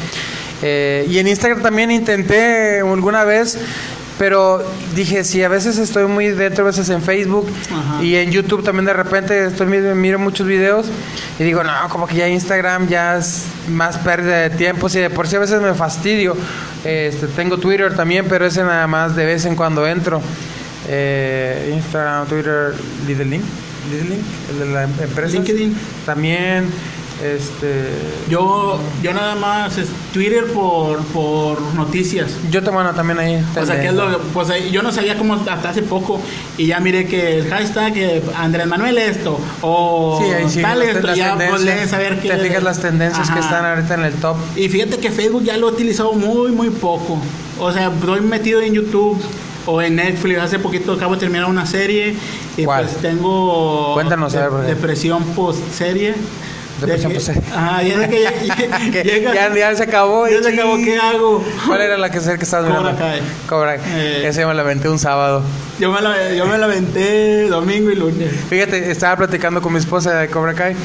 [0.61, 3.57] Eh, y en Instagram también intenté alguna vez,
[4.17, 4.61] pero
[4.95, 7.47] dije, si a veces estoy muy dentro, a veces en Facebook
[8.01, 10.87] y en YouTube también de repente estoy miro muchos videos
[11.39, 15.09] y digo, no, como que ya Instagram ya es más pérdida de tiempo, si de
[15.09, 16.35] por sí a veces me fastidio.
[16.83, 20.21] Este, tengo Twitter también, pero ese nada más de vez en cuando entro.
[20.89, 22.73] Eh, Instagram, Twitter,
[23.07, 23.43] LinkedIn,
[24.51, 25.33] el de la empresa.
[25.33, 25.77] LinkedIn.
[26.05, 26.65] También.
[27.23, 27.89] Este,
[28.29, 32.31] yo, yo nada más es Twitter por, por noticias.
[32.49, 33.43] Yo te mando también ahí.
[33.59, 36.21] O sea, que es lo, pues yo no sabía cómo hasta hace poco
[36.57, 40.81] y ya miré que el hashtag eh, Andrés Manuel esto o sí, ahí sí, tal
[40.81, 44.37] esto, ya pues saber que te fijas las tendencias que están ahorita en el top.
[44.55, 47.19] Y fíjate que Facebook ya lo he utilizado muy muy poco.
[47.59, 49.21] O sea, estoy metido en YouTube
[49.65, 50.39] o en Netflix.
[50.39, 52.15] Hace poquito acabo de terminar una serie
[52.55, 55.61] y pues tengo Cuéntanos, a ver, depresión post
[57.53, 60.27] Ah, ya, que ya, llega, ya, ya, se acabó.
[60.27, 61.43] Ya se acabó, ¿qué hago?
[61.67, 62.91] ¿Cuál era la que, que estabas mirando?
[62.91, 63.21] Cobra Kai.
[63.47, 63.75] Cobra.
[63.75, 65.43] Eh, Ese me la aventé un sábado.
[65.79, 68.31] Yo me la, yo me la aventé domingo y lunes.
[68.49, 70.75] Fíjate, estaba platicando con mi esposa de Cobra Kai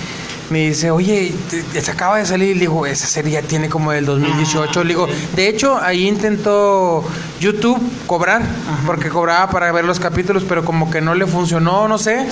[0.51, 1.32] me dice, oye,
[1.80, 2.55] se acaba de salir.
[2.57, 4.84] Le digo, esa serie ya tiene como del 2018.
[4.84, 7.05] Le digo, de hecho, ahí intentó
[7.40, 8.42] YouTube cobrar,
[8.86, 12.26] porque cobraba para ver los capítulos, pero como que no le funcionó, no sé.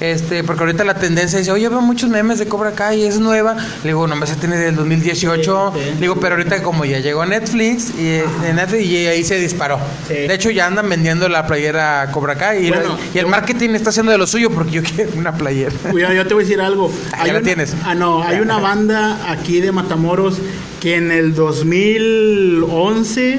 [0.00, 3.56] este Porque ahorita la tendencia dice, oye, veo muchos memes de Cobra Kai, es nueva.
[3.82, 5.72] Le digo, no, me se tiene del 2018.
[5.74, 8.22] Le digo, pero ahorita como ya llegó a Netflix, y,
[8.54, 9.78] Netflix, y ahí se disparó.
[10.08, 12.68] De hecho, ya andan vendiendo la playera Cobra Kai.
[12.68, 15.72] Y, el marketing está haciendo de lo suyo, porque yo quiero una playera.
[15.92, 16.90] yo te voy a decir algo.
[17.24, 17.40] ya la
[17.84, 20.36] Ah, no, hay una banda aquí de Matamoros
[20.80, 23.38] que en el 2011,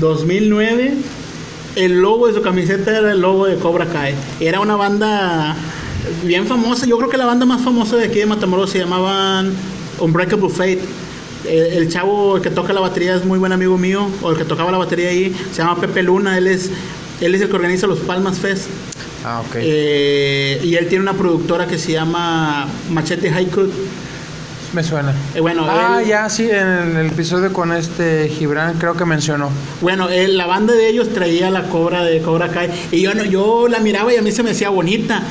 [0.00, 0.94] 2009,
[1.76, 4.14] el logo de su camiseta era el logo de Cobra Kai.
[4.40, 5.54] Era una banda
[6.24, 6.86] bien famosa.
[6.86, 9.52] Yo creo que la banda más famosa de aquí de Matamoros se llamaban
[10.00, 10.82] Unbreakable Fate.
[11.44, 14.44] Eh, el chavo que toca la batería es muy buen amigo mío, o el que
[14.44, 16.70] tocaba la batería ahí, se llama Pepe Luna, él es,
[17.20, 18.68] él es el que organiza los Palmas Fest.
[19.24, 19.56] Ah, ok.
[19.60, 23.68] Eh, y él tiene una productora que se llama Machete Haiku.
[24.72, 25.12] Me suena.
[25.34, 29.50] Eh, bueno, ah, él- ya, sí, en el episodio con este Gibran creo que mencionó.
[29.82, 33.22] Bueno, él- la banda de ellos traía la cobra de Cobra Kai y yo no,
[33.24, 35.22] yo la miraba y a mí se me hacía bonita.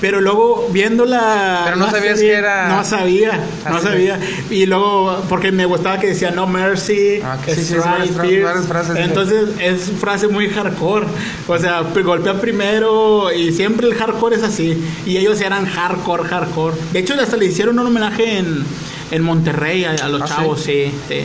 [0.00, 1.62] Pero luego viéndola.
[1.64, 4.20] Pero no la sabías serie, que era- No sabía, no sabía.
[4.50, 8.10] Y luego, porque me gustaba que decía no mercy, Ah, que sí, sí, strike, varias
[8.14, 8.44] fra- fierce".
[8.44, 8.96] varias frases.
[8.96, 11.06] Entonces es frase muy hardcore.
[11.48, 14.76] O sea, pues, golpea primero y siempre el hardcore es así.
[15.06, 16.76] Y ellos eran hardcore, hardcore.
[16.92, 18.64] De hecho, hasta le hicieron un homenaje en,
[19.10, 20.92] en Monterrey a, a los ¿Ah, chavos, sí?
[21.08, 21.20] sí.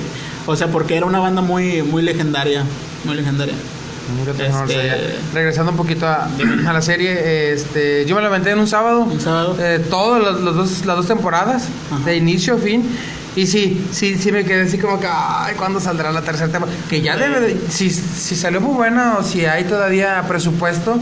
[0.47, 2.63] O sea, porque era una banda muy, muy legendaria.
[3.03, 3.53] Muy legendaria.
[4.17, 4.97] No lo Este- sabía.
[5.33, 6.29] Regresando un poquito a,
[6.67, 9.01] a la serie, este, yo me la aventé en un sábado.
[9.03, 9.55] Un sábado.
[9.59, 12.03] Eh, todas las, las dos, las dos temporadas, Ajá.
[12.05, 12.83] de inicio a fin.
[13.35, 16.77] Y sí, sí, sí me quedé así como que, ay, ¿cuándo saldrá la tercera temporada?
[16.89, 20.97] Que ya debe de, si, si salió muy buena o si hay todavía presupuesto,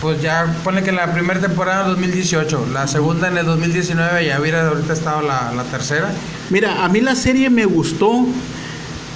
[0.00, 4.40] pues ya pone que la primera temporada en 2018, la segunda en el 2019, ya
[4.40, 6.12] hubiera ahorita estado la, la tercera.
[6.50, 8.26] Mira, a mí la serie me gustó,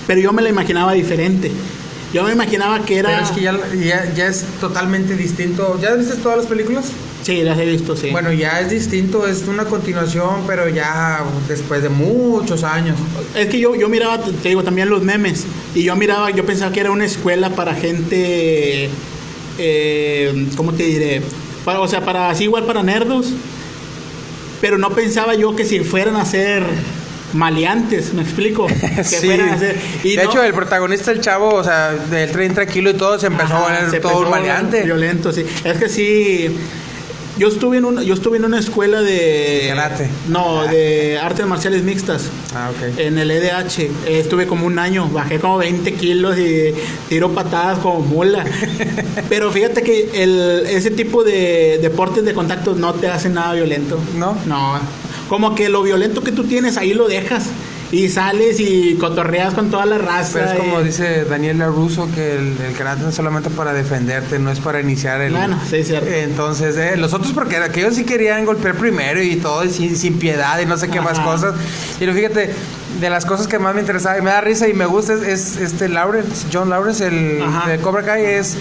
[0.08, 1.52] pero yo me la imaginaba diferente.
[2.16, 3.10] Yo me imaginaba que era.
[3.10, 5.78] Pero es que ya, ya, ya es totalmente distinto.
[5.82, 6.86] ¿Ya viste todas las películas?
[7.22, 8.08] Sí, las he visto, sí.
[8.10, 12.96] Bueno, ya es distinto, es una continuación, pero ya después de muchos años.
[13.34, 15.44] Es que yo, yo miraba, te digo, también los memes.
[15.74, 18.88] Y yo miraba, yo pensaba que era una escuela para gente.
[19.58, 21.20] Eh, ¿Cómo te diré?
[21.66, 23.26] Para, o sea, para así igual para nerdos.
[24.62, 26.62] Pero no pensaba yo que si fueran a ser
[27.32, 28.66] maleantes, ¿me explico?
[28.96, 29.30] Que Sí.
[29.30, 29.76] a ser.
[30.04, 33.18] y de no- hecho, el protagonista, el chavo, o sea, del tren tranquilo y todo,
[33.18, 34.82] se empezó Ajá, a volver se todo un maleante.
[34.82, 35.44] Violento, sí.
[35.64, 36.56] Es que sí.
[37.38, 39.66] Yo estuve en una, yo estuve en una escuela de.
[39.68, 40.08] Karate.
[40.28, 42.30] No, de artes marciales mixtas.
[42.54, 42.98] Ah, ok.
[42.98, 43.90] En el EDH.
[44.08, 45.06] Estuve como un año.
[45.10, 46.72] Bajé como 20 kilos y
[47.10, 48.42] tiro patadas como mula.
[49.28, 53.98] Pero fíjate que el, ese tipo de deportes de contacto no te hacen nada violento.
[54.16, 54.34] ¿No?
[54.46, 54.80] No.
[55.28, 57.44] Como que lo violento que tú tienes ahí lo dejas.
[57.92, 60.40] Y sales y cotorreas con toda la raza.
[60.40, 64.40] Pero es como y- dice Daniel Russo que el, el karate es solamente para defenderte,
[64.40, 65.32] no es para iniciar el...
[65.32, 66.08] Bueno, sí, cierto.
[66.10, 70.18] Entonces, eh, los otros porque aquellos sí querían golpear primero y todo, y sin, sin
[70.18, 71.24] piedad y no sé qué más Ajá.
[71.30, 71.54] cosas.
[72.00, 72.50] Y fíjate,
[73.00, 75.22] de las cosas que más me interesaba y me da risa y me gusta es,
[75.22, 77.70] es este Lawrence, John Lawrence, el Ajá.
[77.70, 78.56] de Cobra Kai, es...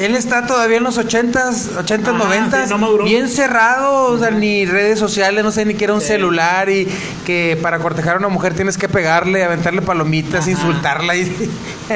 [0.00, 3.04] Él está todavía en los 80s, 80s, Ajá, 90s, sí, no maduró.
[3.04, 6.08] bien cerrado, o sea, ni redes sociales, no sé ni que era un Sí.
[6.08, 6.88] celular y
[7.24, 10.50] que para cortejar a una mujer tienes que pegarle, aventarle palomitas, Ajá.
[10.50, 11.24] insultarla y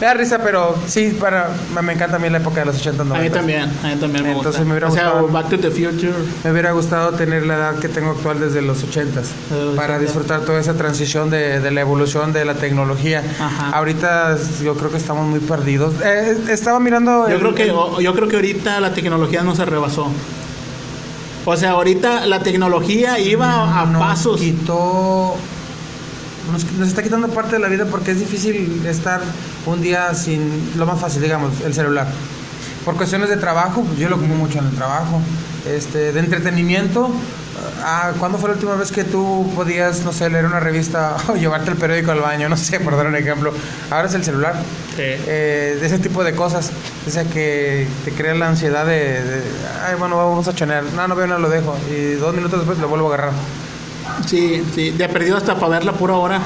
[0.00, 1.50] me da risa, pero sí, para
[1.82, 3.18] me, encanta a mí la época de los 80, 90.
[3.18, 4.64] A mí también, a mí también me Entonces gusta.
[4.64, 5.28] me hubiera o sea, gustado.
[5.28, 6.12] Back to the Future.
[6.44, 9.26] Me hubiera gustado tener la edad que tengo actual desde los 80 De
[9.64, 9.98] los para 80.
[9.98, 13.22] disfrutar toda esa transición de, de la evolución de la tecnología.
[13.40, 13.70] Ajá.
[13.76, 15.94] Ahorita yo creo que estamos muy perdidos.
[16.04, 17.66] Eh, estaba mirando Yo el- creo que
[18.02, 20.08] yo creo que ahorita la tecnología no se rebasó.
[21.44, 24.40] O sea, ahorita la tecnología iba a nos pasos.
[24.40, 25.34] quitó
[26.52, 29.20] nos, nos está quitando parte de la vida porque es difícil estar
[29.66, 32.08] un día sin lo más fácil digamos el celular
[32.84, 35.20] por cuestiones de trabajo pues yo lo ocupo mucho en el trabajo
[35.66, 37.10] este de entretenimiento
[37.82, 41.34] ah, ¿cuándo fue la última vez que tú podías no sé leer una revista o
[41.36, 43.52] llevarte el periódico al baño no sé por dar un ejemplo
[43.90, 44.54] ahora es el celular
[44.96, 45.02] Sí.
[45.06, 46.70] eh, de ese tipo de cosas.
[47.06, 49.42] O sea, que te crea la ansiedad de, de,
[49.86, 50.82] ay, bueno, vamos a chonear.
[50.94, 51.74] No, no veo, no lo dejo.
[51.90, 53.32] Y dos minutos después lo vuelvo a agarrar.
[54.26, 56.40] Sí, sí, de perdido hasta para ver la pura hora.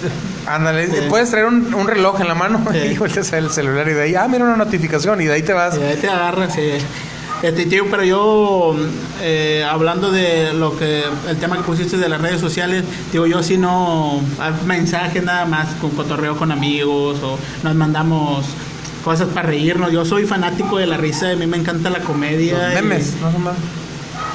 [0.46, 0.96] Ándale, Sí.
[1.08, 2.78] puedes traer un, un reloj en la mano Sí.
[2.94, 5.52] y volteas el celular y de ahí, ah, mira una notificación y de ahí te
[5.52, 5.76] vas.
[5.76, 6.72] Y ahí te agarras, sí.
[7.42, 8.76] Este, tío, pero yo,
[9.20, 13.42] eh, hablando de lo que, el tema que pusiste de las redes sociales, digo, yo
[13.42, 14.20] sí no,
[14.64, 18.46] mensajes nada más con cotorreo con amigos o nos mandamos
[19.04, 19.90] cosas para reírnos.
[19.90, 22.52] Yo soy fanático de la risa, a mí me encanta la comedia.
[22.56, 23.54] Los y- memes, no son más.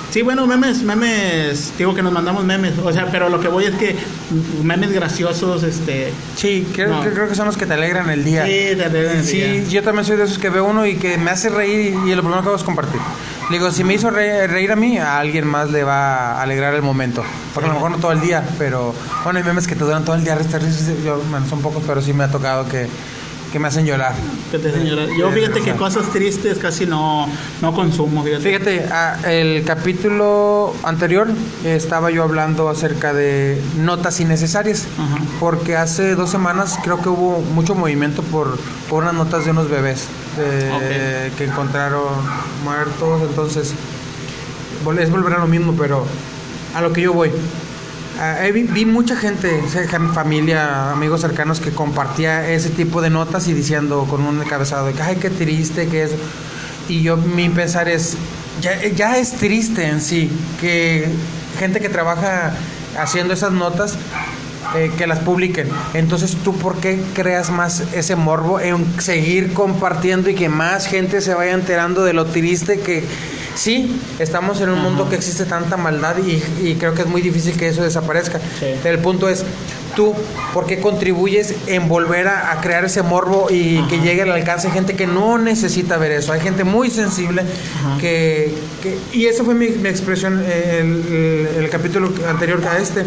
[0.10, 3.66] Sí, bueno, memes, memes, digo que nos mandamos memes, o sea, pero lo que voy
[3.66, 3.96] es que
[4.64, 6.14] memes graciosos, este...
[6.36, 7.04] Sí, creo, No.
[7.04, 8.46] que- creo que son los que te alegran el día.
[8.46, 9.64] Sí, te alegran el Sí, día.
[9.70, 12.16] yo también soy de esos que veo uno y que me hace reír y, y
[12.16, 13.02] lo primero que hago es compartir.
[13.50, 16.42] Le Digo, si me hizo re- reír a mí, a alguien más le va a
[16.42, 17.24] alegrar el momento.
[17.54, 18.94] Porque a lo mejor no todo el día, pero
[19.24, 20.38] bueno, hay memes que te duran todo el día.
[21.06, 22.88] Yo, bueno, son pocos, pero sí me ha tocado que,
[23.52, 24.14] que me hacen llorar.
[24.52, 25.08] Que te hacen llorar.
[25.18, 27.28] Yo fíjate que cosas tristes casi no,
[27.62, 28.44] no consumo, fíjate.
[28.44, 31.28] Fíjate, ah, el capítulo anterior
[31.64, 34.88] estaba yo hablando acerca de notas innecesarias.
[35.40, 38.58] Porque hace dos semanas creo que hubo mucho movimiento por,
[38.90, 40.08] por unas notas de unos bebés
[40.40, 42.04] eh, que encontraron
[42.64, 43.22] muertos.
[43.30, 43.74] Entonces,
[45.00, 46.06] es volver a lo mismo, pero
[46.74, 47.32] a lo que yo voy.
[48.20, 49.62] Ah, vi, vi mucha gente,
[50.14, 55.02] familia, amigos cercanos que compartía ese tipo de notas y diciendo con un encabezado de
[55.02, 56.12] ay, qué triste, que es...
[56.90, 58.18] Y yo, mi pensar es,
[58.62, 61.10] ya, ya es triste en sí que
[61.60, 62.54] gente que trabaja
[62.98, 63.98] haciendo esas notas
[64.78, 65.68] eh, que las publiquen.
[65.94, 71.22] Entonces, ¿tú por qué creas más ese morbo en seguir compartiendo y que más gente
[71.22, 73.04] se vaya enterando de lo triste que
[73.58, 77.58] sí, estamos en un mundo que existe tanta maldad y, creo que es muy difícil
[77.58, 78.40] que eso desaparezca.
[78.84, 79.44] el punto es,
[79.96, 80.14] tú,
[80.54, 84.74] ¿por qué contribuyes en volver a, crear ese morbo y que llegue al alcance de
[84.74, 86.32] gente que no necesita ver eso?
[86.32, 87.44] Hay gente muy sensible
[88.00, 88.54] que,
[89.12, 93.04] Y eso fue mi, expresión en el, el capítulo anterior a este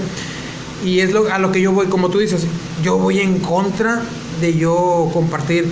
[0.84, 2.46] y es lo, a lo que yo voy, como tú dices,
[2.82, 4.00] yo voy en contra
[4.40, 5.70] de yo compartir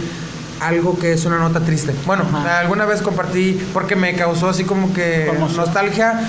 [0.60, 1.94] algo que es una nota triste.
[2.06, 6.20] Bueno, alguna vez compartí porque me causó así como que nostalgia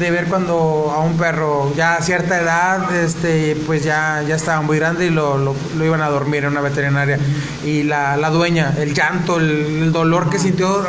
[0.00, 4.62] de ver cuando a un perro ya a cierta edad, este, pues ya, ya estaba
[4.62, 7.18] muy grande y lo, lo, iban a dormir en una veterinaria.
[7.64, 10.84] Y la, la, dueña, el llanto, el, dolor que sintió,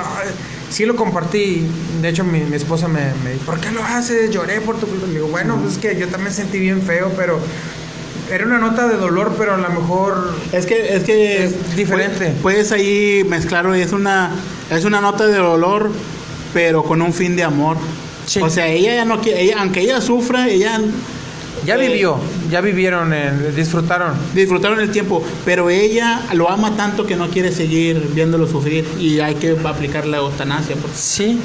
[0.70, 1.68] sí lo compartí.
[2.01, 4.32] De hecho, mi, mi esposa me, me, dijo, ¿por qué lo haces?
[4.32, 5.05] Lloré por tu culpa.
[5.05, 7.39] Le digo, bueno, pues es que yo también sentí bien feo, pero
[8.32, 12.34] era una nota de dolor, pero a lo mejor es que es que es diferente.
[12.41, 14.32] Puedes, ahí mezclarlo y es una
[14.70, 15.91] es una nota de dolor,
[16.53, 17.78] pero con un fin de amor.
[18.41, 20.80] O sea, ella ya no quiere, aunque ella sufra, ella
[21.65, 22.17] ya eh, vivió,
[22.49, 23.13] ya vivieron,
[23.55, 24.13] disfrutaron.
[24.34, 29.19] Disfrutaron el tiempo, pero ella lo ama tanto que no quiere seguir viéndolo sufrir y
[29.19, 30.76] hay que aplicar la eutanasia.
[30.76, 30.93] Pues.
[30.95, 31.39] Sí.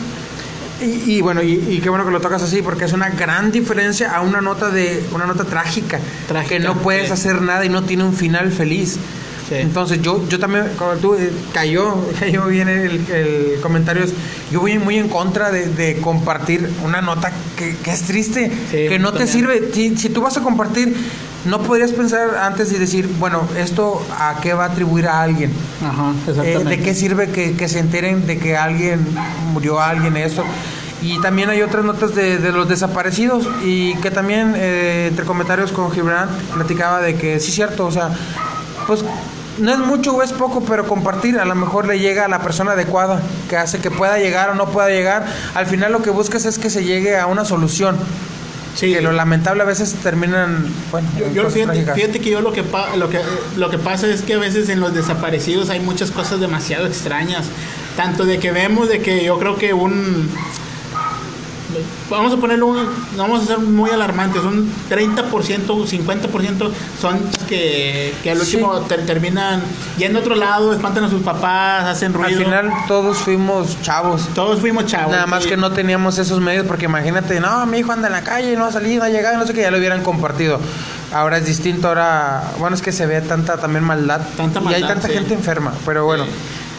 [0.79, 4.21] Y, bueno, y, qué bueno que lo tocas así, porque es una gran diferencia a
[4.21, 5.99] una nota de una nota trágica,
[6.47, 8.99] que no puedes hacer nada y no tiene un final feliz.
[9.51, 14.05] Entonces yo, yo también, como tú, eh, cayó, cayó bien el, el comentario,
[14.51, 19.27] yo voy muy en contra de, compartir una nota que, es triste, que no te
[19.27, 19.71] sirve.
[19.73, 20.97] Si, si, tú vas a compartir,
[21.45, 25.53] no podrías pensar antes y decir, bueno, esto a qué va a atribuir a alguien.
[25.85, 29.07] Ajá, eh, ¿De qué sirve que, que, se enteren de que alguien
[29.53, 30.45] murió a alguien eso?
[31.03, 35.71] Y también hay otras notas de, de los desaparecidos y que también eh, entre comentarios
[35.71, 38.11] con Gibran platicaba de que sí es cierto, o sea,
[38.87, 39.05] pues
[39.59, 42.41] no es mucho o es poco, pero compartir a lo mejor le llega a la
[42.41, 45.27] persona adecuada, que hace que pueda llegar o no pueda llegar.
[45.55, 47.97] Al final lo que buscas es que se llegue a una solución.
[48.75, 48.93] Sí.
[48.93, 52.63] Que lo lamentable a veces terminan, bueno, yo, fíjate, que yo lo que,
[52.97, 53.21] lo, que,
[53.57, 57.47] lo que pasa es que a veces en los desaparecidos hay muchas cosas demasiado extrañas.
[57.97, 60.29] Tanto de que vemos de que yo creo que un
[62.11, 68.31] vamos a ponerlo, un, vamos a ser muy alarmantes, un 30%, 50% son que, que
[68.31, 69.63] al último terminan
[69.99, 72.39] yendo a otro lado, espantan a sus papás, hacen ruido.
[72.39, 74.29] Al final todos fuimos chavos.
[74.35, 75.13] Todos fuimos chavos.
[75.13, 78.23] Nada más que no teníamos esos medios porque imagínate, no, mi hijo anda en la
[78.23, 80.61] calle, no ha salido, no ha llegado, no sé qué, ya lo hubieran compartido.
[81.13, 84.21] Ahora es distinto, ahora, bueno, es que se ve tanta también maldad.
[84.37, 86.25] Tanta maldad y hay tanta gente enferma, pero bueno.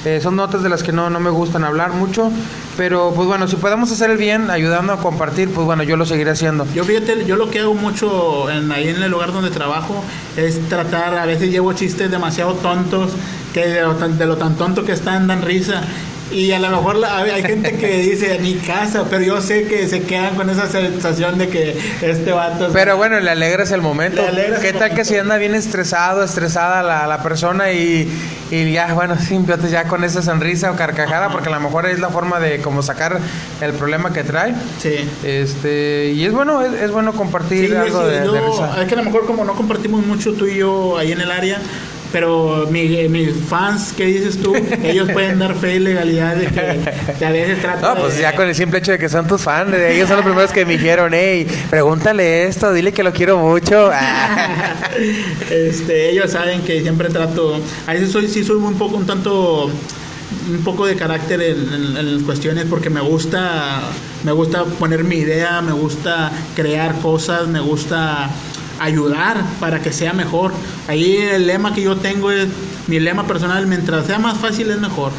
[0.07, 2.31] Eh, son notas de las que no, no me gustan hablar mucho,
[2.77, 6.05] pero pues bueno, si podemos hacer el bien ayudando a compartir, pues bueno, yo lo
[6.05, 6.65] seguiré haciendo.
[6.73, 10.01] Yo fíjate, yo lo que hago mucho en, ahí en el lugar donde trabajo
[10.37, 13.11] es tratar, a veces llevo chistes demasiado tontos,
[13.53, 15.83] que de lo tan, de lo tan tonto que están dan risa
[16.31, 20.03] y a lo mejor hay gente que dice mi casa, pero yo sé que se
[20.03, 22.69] quedan con esa sensación de que este vato.
[22.73, 24.21] Pero bueno, le alegras el momento.
[24.61, 28.11] ¿Qué tal que si anda bien estresado, estresada la, la persona y,
[28.51, 31.99] y, ya, bueno, simplemente ya con esa sonrisa o carcajada, porque a lo mejor es
[31.99, 33.19] la forma de como sacar
[33.61, 34.53] el problema que trae.
[34.79, 35.09] Sí.
[35.23, 38.81] Este, y es bueno, es, bueno compartir algo de, de risa.
[38.81, 41.31] Es que a lo mejor como no compartimos mucho tú y yo ahí en el
[41.31, 41.59] área
[42.11, 44.55] pero mi, mis fans, ¿qué dices tú?
[44.83, 48.47] Ellos pueden dar fe y legalidad de que, a veces trata No, pues ya con
[48.47, 51.13] el simple hecho de que son tus fans, ellos son los primeros que me dijeron,
[51.13, 53.91] hey, pregúntale esto, dile que lo quiero mucho.
[55.51, 59.69] este, ellos saben que siempre trato, a veces soy, sí soy un poco, un tanto
[60.49, 63.81] un poco de carácter en, en, cuestiones porque me gusta
[64.23, 68.29] me gusta poner mi idea me gusta crear cosas me gusta
[68.79, 70.53] ayudar para que sea mejor.
[70.87, 72.47] Ahí el lema que yo tengo es,
[72.87, 75.11] mi lema personal, mientras sea más fácil es mejor,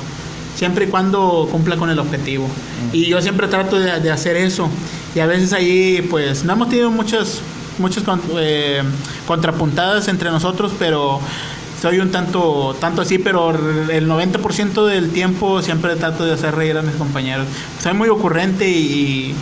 [0.55, 2.49] siempre y cuando cumpla con el objetivo.
[2.93, 4.69] Y yo siempre trato de, hacer eso.
[5.15, 7.41] Y a veces ahí, pues, no hemos tenido muchas,
[7.79, 8.05] muchas
[8.39, 8.83] eh,
[9.27, 11.21] contrapuntadas entre nosotros, pero
[11.81, 16.77] soy un tanto, tanto así, pero el 90% del tiempo siempre trato de hacer reír
[16.77, 17.47] a mis compañeros.
[17.81, 19.35] Soy muy ocurrente y,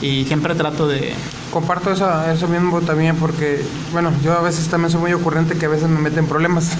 [0.00, 1.14] y siempre trato de,
[1.56, 5.64] comparto eso, eso mismo también porque, bueno, yo a veces también soy muy ocurrente que
[5.64, 6.76] a veces me meten problemas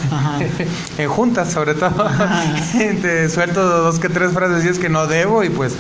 [0.99, 2.07] en juntas, sobre todo.
[3.01, 5.73] Te suelto dos que tres frases y es que no debo y pues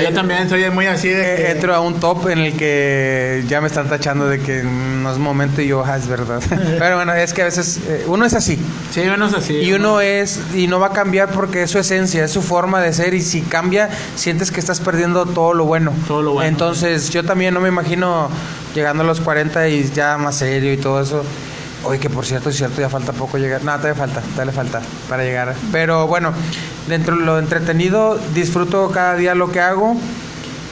[0.00, 1.50] Yo también soy muy así de Eh, que...
[1.52, 5.18] Entro a un top en el que ya me están tachando de que no es
[5.18, 6.40] momento y yo, ah, es verdad.
[6.78, 8.58] Pero bueno, es que a veces eh, uno es así.
[8.90, 9.54] Sí, menos así.
[9.54, 12.80] Y uno es, y no va a cambiar porque es su esencia, es su forma
[12.80, 13.14] de ser.
[13.14, 15.92] Y si cambia, sientes que estás perdiendo todo lo bueno.
[16.08, 16.48] Todo lo bueno.
[16.48, 18.28] Entonces, yo también no me imagino
[18.74, 21.24] llegando a los 40 y ya más serio y todo eso.
[21.84, 23.64] Oye, que por cierto, es cierto, ya falta poco llegar.
[23.64, 25.54] No, todavía falta, todavía falta para llegar.
[25.72, 26.32] Pero bueno,
[26.88, 29.96] dentro de lo entretenido, disfruto cada día lo que hago.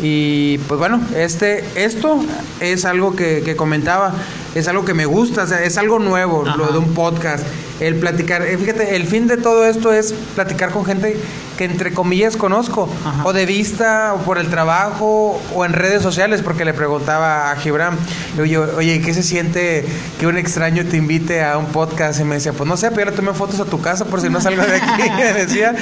[0.02, 2.20] Y pues bueno, este, esto
[2.60, 4.12] es algo que, que comentaba,
[4.54, 6.56] es algo que me gusta, o sea, es algo nuevo, Ajá.
[6.56, 7.44] lo de un podcast,
[7.80, 11.16] el platicar, eh, fíjate, el fin de todo esto es platicar con gente
[11.56, 13.22] que entre comillas conozco, Ajá.
[13.26, 17.56] o de vista, o por el trabajo, o en redes sociales, porque le preguntaba a
[17.56, 17.98] Gibran,
[18.40, 19.84] oye, oye, ¿qué se siente
[20.18, 22.18] que un extraño te invite a un podcast?
[22.20, 24.40] Y me decía, pues no sé, pero tomé fotos a tu casa por si no
[24.40, 25.74] salgo de aquí, me decía.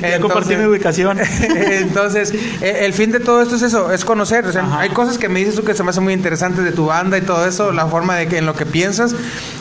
[0.00, 1.18] Ya compartí mi ubicación.
[1.40, 4.46] Entonces, eh, el fin de todo esto es eso, es conocer.
[4.46, 4.80] O sea, Ajá.
[4.80, 7.18] hay cosas que me dices tú que se me hacen muy interesantes de tu banda
[7.18, 9.16] y todo eso, la forma de que en lo que piensas.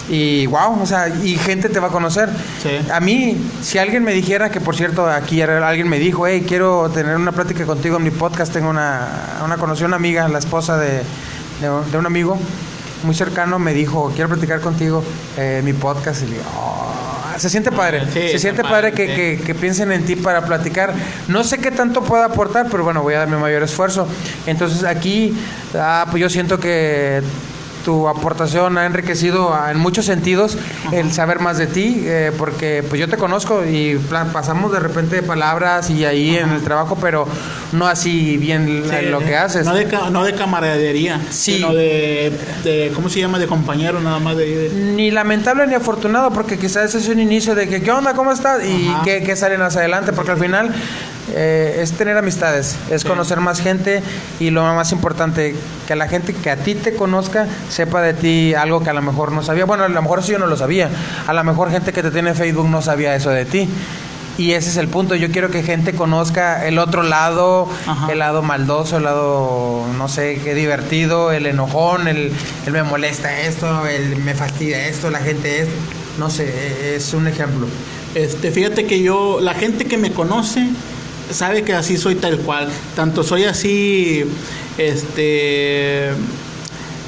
[0.07, 2.29] Y wow, o sea, y gente te va a conocer.
[2.61, 2.69] Sí.
[2.91, 6.89] A mí, si alguien me dijera que, por cierto, aquí alguien me dijo, hey, quiero
[6.93, 9.07] tener una plática contigo en mi podcast, tengo una,
[9.45, 11.03] una conocida, una amiga, la esposa de,
[11.61, 12.37] de, de un amigo
[13.03, 15.03] muy cercano, me dijo, quiero platicar contigo
[15.37, 16.21] eh, mi podcast.
[16.23, 16.79] Y le digo, "Oh".
[17.37, 19.13] se siente padre, Sí, se siente padre, padre, que, sí.
[19.15, 20.93] que- que piensen en ti para platicar.
[21.27, 24.07] No sé qué tanto pueda aportar, pero bueno, voy a dar mi mayor esfuerzo.
[24.45, 25.35] Entonces aquí,
[25.75, 27.21] ah, pues yo siento que
[27.83, 30.57] tu aportación ha enriquecido en muchos sentidos
[30.91, 34.79] el saber más de ti, eh, porque pues yo te conozco y plan, pasamos de
[34.79, 37.27] repente palabras y ahí en el trabajo, pero
[37.71, 39.65] no así bien Sí, lo que haces.
[39.65, 41.55] No de, no de camaradería, Sí.
[41.55, 42.31] sino de,
[42.63, 43.39] de, ¿cómo se llama?
[43.39, 44.71] De compañero nada más de...
[44.73, 48.13] Ni lamentable ni afortunado, porque quizás es un inicio de que, ¿qué onda?
[48.13, 48.63] ¿Cómo estás?
[48.65, 50.73] Y que, que salen hacia adelante, porque al final
[51.33, 53.07] eh, es tener amistades, es Sí.
[53.07, 54.01] conocer más gente
[54.39, 55.55] y lo más importante,
[55.87, 59.01] que la gente que a ti te conozca sepa de ti algo que a lo
[59.01, 59.65] mejor no sabía.
[59.65, 60.89] Bueno, a lo mejor eso yo no lo sabía.
[61.27, 63.69] A lo mejor gente que te tiene en Facebook no sabía eso de ti.
[64.35, 65.13] Y ese es el punto.
[65.13, 68.11] Yo quiero que gente conozca el otro lado, Ajá.
[68.11, 72.31] el lado maldoso, el lado, no sé, qué divertido, el enojón, el,
[72.65, 75.73] el me molesta esto, el me fastidia esto, la gente esto.
[76.17, 77.67] No sé, es un ejemplo.
[78.15, 80.67] Este, fíjate que yo, la gente que me conoce
[81.33, 82.69] sabe que así soy tal cual.
[82.95, 84.23] Tanto soy así,
[84.77, 86.09] este,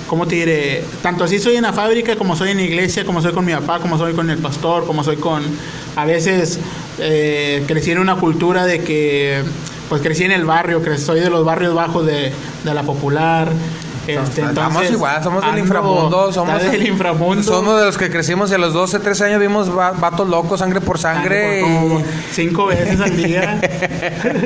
[0.07, 0.84] ¿cómo te diré?
[1.01, 3.53] Tanto así soy en la fábrica, como soy en la iglesia, como soy con mi
[3.53, 5.43] papá, como soy con el pastor, como soy con,
[5.95, 6.59] a veces
[6.99, 9.43] eh, crecí en una cultura de que,
[9.89, 12.32] pues crecí en el barrio, soy de los barrios bajos de,
[12.63, 13.51] de la popular.
[14.08, 17.41] Este, Estamos igual, somos del inframundo, somos del inframundo.
[17.43, 20.60] Somos de los que crecimos y a los 12, 13 años vimos va- vatos locos,
[20.60, 21.62] sangre por sangre.
[21.62, 23.60] Sangre por como y- Cinco veces al día.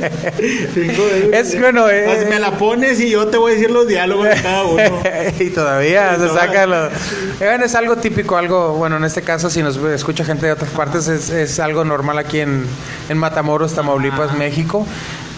[0.73, 1.53] Cinco veces.
[1.53, 4.27] Es bueno, eh, Pues me la pones y yo te voy a decir los diálogos
[4.29, 5.01] de cada uno.
[5.39, 6.85] y todavía Y se saca lo...
[6.87, 10.71] Eh, es algo típico, algo, bueno, en este caso, si nos escucha gente de otras
[10.71, 12.65] partes, es, es algo normal aquí en,
[13.09, 14.35] en Matamoros, Tamaulipas, Ah.
[14.37, 14.85] México.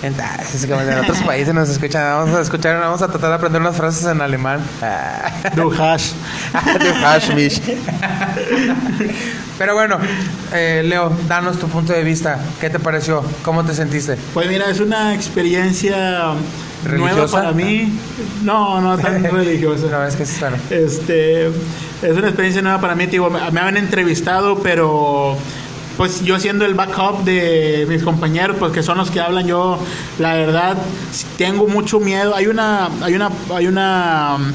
[0.04, 3.36] En, ah, que en otros países nos escuchan, vamos a escuchar, vamos a tratar de
[3.36, 4.60] aprender unas frases en alemán.
[4.82, 5.32] Ah.
[5.56, 6.14] Du hash.
[6.54, 7.62] Du hast mich.
[9.60, 10.00] Pero bueno,
[10.54, 12.40] eh, Leo, danos tu punto de vista.
[12.60, 13.24] ¿Qué te pareció?
[13.44, 14.18] ¿Cómo te sentiste?
[14.34, 16.34] Pues mira, es una experiencia
[16.84, 17.38] nueva ¿Religiosa?
[17.38, 18.00] para mí.
[18.44, 19.86] No, no tan religiosa.
[19.92, 20.58] No, es que es bueno.
[20.72, 23.06] Este, es una experiencia nueva para mí.
[23.06, 25.38] Digo, me, me habían entrevistado, pero
[26.02, 29.78] pues yo siendo el backup de mis compañeros, pues que son los que hablan, yo
[30.18, 30.76] la verdad
[31.38, 32.36] tengo mucho miedo.
[32.36, 34.52] Hay una, hay una, hay una um,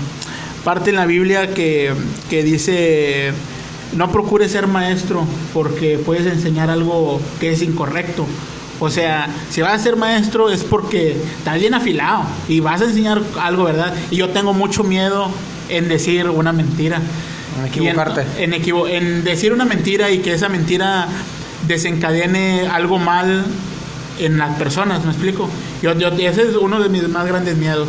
[0.65, 1.95] parte en la Biblia que,
[2.29, 3.33] que dice
[3.93, 5.25] no procures ser maestro
[5.55, 8.27] porque puedes enseñar algo que es incorrecto.
[8.81, 12.87] O sea, si vas a ser maestro es porque estás bien afilado y vas a
[12.87, 13.95] enseñar algo, ¿verdad?
[14.11, 15.31] Y yo tengo mucho miedo
[15.69, 17.01] en decir una mentira.
[17.57, 18.27] En equivocarte.
[18.37, 21.09] En decir una mentira y que esa mentira
[21.67, 23.45] desencadene algo mal
[24.19, 25.49] en las personas, ¿me explico?
[25.83, 27.89] Yo, yo- ese es uno de mis más grandes miedos.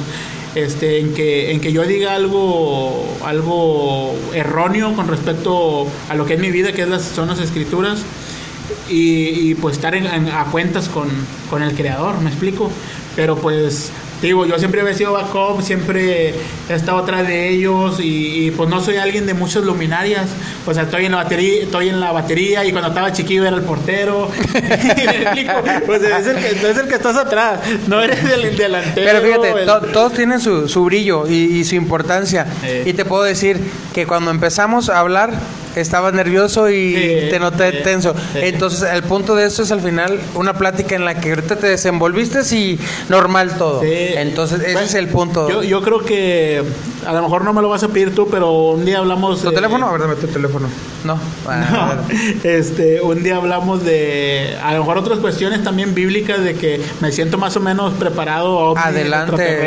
[0.55, 6.33] Este, en que, en que yo diga algo, algo erróneo con respecto a lo que
[6.33, 7.99] es mi vida, que es las, son las escrituras,
[8.89, 11.09] y, y, pues estar en- a cuentas con,
[11.49, 12.71] con el creador, me explico.
[13.15, 13.91] Pero pues
[14.21, 16.33] digo, yo siempre he sido backup, siempre
[16.69, 20.27] he estado atrás de ellos y, y, pues no soy alguien de muchas luminarias.
[20.65, 23.55] O sea, estoy en la batería, estoy en la batería y cuando estaba chiquillo era
[23.57, 24.29] el portero.
[25.85, 29.07] Pues es el que, es el que estás atrás, no eres el delantero.
[29.11, 32.45] Pero fíjate, el- to- todos tienen su, su brillo y, y su importancia.
[32.63, 32.83] Eh.
[32.85, 33.59] Y te puedo decir
[33.93, 35.31] que cuando empezamos a hablar,
[35.81, 38.13] estabas nervioso y Sí, te noté sí, tenso.
[38.33, 38.39] sí.
[38.41, 41.67] Entonces, el punto de esto es al final una plática en la que ahorita te
[41.67, 43.81] desenvolviste y normal todo.
[43.83, 45.49] Entonces, ese Bueno, es el punto.
[45.49, 46.63] Yo, yo creo que
[47.05, 49.41] a lo mejor no me lo vas a pedir tú, pero un día hablamos.
[49.41, 49.87] ¿Tu eh, teléfono?
[49.87, 50.67] A ver, dame tu teléfono.
[51.03, 51.19] No.
[51.47, 51.97] Ah, No, a
[52.43, 57.11] este, un día hablamos de a lo mejor otras cuestiones también bíblicas de que me
[57.11, 59.61] siento más o menos preparado ovni, Adelante.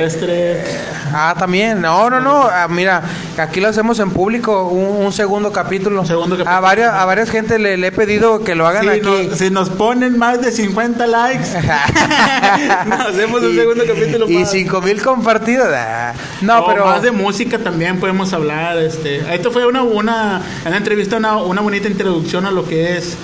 [1.13, 1.81] Ah, también.
[1.81, 2.43] No, no, no.
[2.43, 3.03] Ah, mira,
[3.39, 6.00] aquí lo hacemos en público, un, un segundo capítulo.
[6.01, 6.57] Un segundo capítulo.
[6.57, 9.01] A varias, a varias gente le, le he pedido que lo hagan Si aquí.
[9.29, 11.45] nos, si nos ponen más de 50 likes,
[12.87, 14.51] nos hacemos un Y- segundo capítulo Y más.
[14.51, 15.69] cinco mil compartidos.
[15.73, 16.13] ah.
[16.41, 16.85] No, O pero.
[16.87, 18.79] más de música también podemos hablar.
[18.79, 23.17] Este, esto fue una, una, una entrevista, una, una bonita introducción a lo que es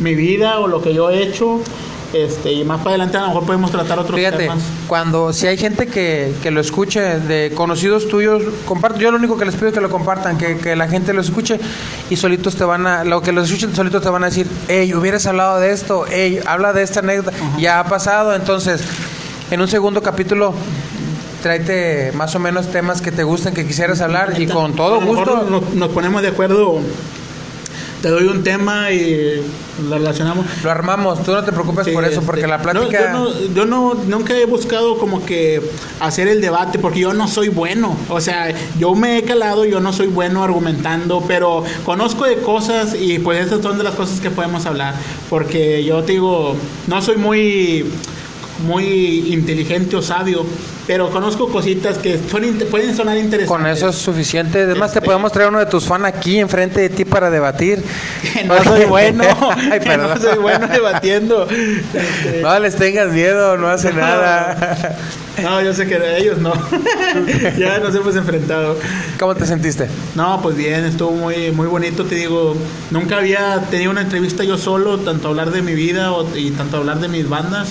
[0.00, 1.60] mi vida o lo que yo he hecho.
[2.12, 4.62] Este, y más para adelante a lo mejor podemos tratar otros Fíjate, temas.
[4.86, 9.00] cuando si hay gente que, que lo escuche de conocidos tuyos, comparte.
[9.00, 11.20] Yo lo único que les pido es que lo compartan, que, que la gente lo
[11.20, 11.58] escuche
[12.08, 14.94] y solitos te van a, lo que lo escuchen solitos te van a decir, hey,
[14.94, 18.82] hubieras hablado de esto, hey, habla de esta anécdota, ya ha pasado, entonces,
[19.50, 20.54] en un segundo capítulo
[21.42, 25.46] tráete más o menos temas que te gusten, que quisieras hablar y con todo gusto.
[25.48, 26.80] Nos, nos ponemos de acuerdo.
[28.06, 29.42] Te doy un tema y
[29.88, 30.46] lo relacionamos.
[30.62, 33.00] Lo armamos, tú no te preocupes Sí, por eso, este, porque la no, plática...
[33.12, 35.60] yo, no, yo no- nunca he buscado como que
[35.98, 37.96] hacer el debate, porque yo no soy bueno.
[38.08, 42.94] O sea, yo me he calado, yo no soy bueno argumentando, pero conozco de cosas
[42.94, 44.94] y pues esas son de las cosas que podemos hablar.
[45.28, 46.54] Porque yo te digo,
[46.86, 47.86] no soy muy
[48.60, 50.44] muy inteligente o sabio,
[50.86, 53.48] pero conozco cositas que son, pueden sonar interesantes.
[53.48, 54.62] Con eso es suficiente.
[54.62, 57.82] Además, te Este- podemos traer uno de tus fans aquí enfrente de ti para debatir.
[58.46, 59.24] No soy bueno,
[59.70, 61.46] Ay, no soy bueno debatiendo.
[61.48, 64.96] Este, No les tengas miedo, no hace nada.
[65.42, 66.52] No, yo sé que de ellos no.
[67.58, 68.78] ya nos hemos enfrentado.
[69.18, 69.88] ¿Cómo te sentiste?
[70.14, 72.56] No, pues bien, estuvo muy, muy bonito, te digo.
[72.90, 77.00] Nunca había tenido una entrevista yo solo, tanto hablar de mi vida y tanto hablar
[77.00, 77.68] de mis bandas.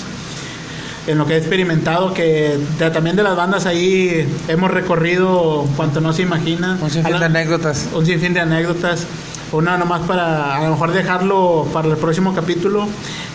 [1.06, 6.00] En lo que he experimentado, que de- también de las bandas ahí hemos recorrido cuanto
[6.00, 6.78] no se imagina.
[6.82, 7.86] Un sinfín de anécdotas.
[7.94, 9.06] un sinfín de anécdotas.
[9.52, 12.88] Una nomás para a lo mejor dejarlo para el próximo capítulo.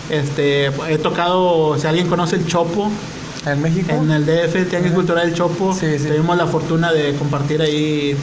[0.09, 2.91] Este, he tocado, si alguien conoce el Chopo,
[3.45, 3.91] ¿En México?
[3.93, 6.07] en el DF, el Tianguis Cultural del Chopo, Sí, sí.
[6.09, 8.17] tuvimos la fortuna de compartir ahí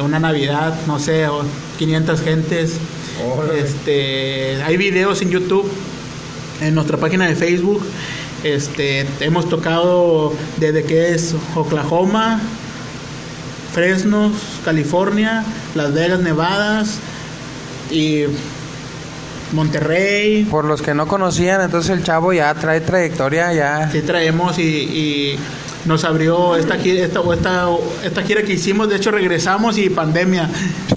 [0.00, 1.42] una Navidad, no sé, o
[1.78, 2.76] 500 gentes.
[3.36, 3.60] Órale.
[3.62, 5.68] Este, hay videos en YouTube,
[6.60, 7.82] en nuestra página de Facebook.
[8.44, 12.40] Este, hemos tocado desde que es Oklahoma,
[13.72, 14.32] Fresno,
[14.64, 16.98] California, Las Vegas, Nevadas
[17.90, 18.24] y
[19.52, 20.44] Monterrey.
[20.44, 23.90] Por los que no conocían, entonces el chavo ya trae trayectoria, ya.
[23.90, 25.38] Sí traemos y, y
[25.88, 27.66] nos abrió esta gira, esta, esta,
[28.04, 30.48] esta gira que hicimos, de hecho regresamos y pandemia.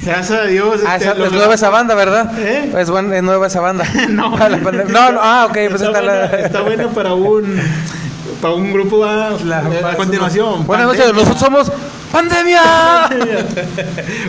[0.03, 0.81] Gracias a Dios.
[0.85, 2.37] Ah, este, es nueva esa banda, ¿verdad?
[2.37, 2.71] ¿Eh?
[2.77, 3.85] Es, buen- es nueva esa banda.
[4.09, 4.35] No.
[4.37, 6.27] Ah, la no, no, ah, ok, pues está, está, la...
[6.27, 7.59] buena, está buena para un
[8.41, 10.65] para un grupo ah, la- eh, a continuación.
[10.67, 11.71] Buenas noches, nosotros somos
[12.11, 12.61] ¡Pandemia!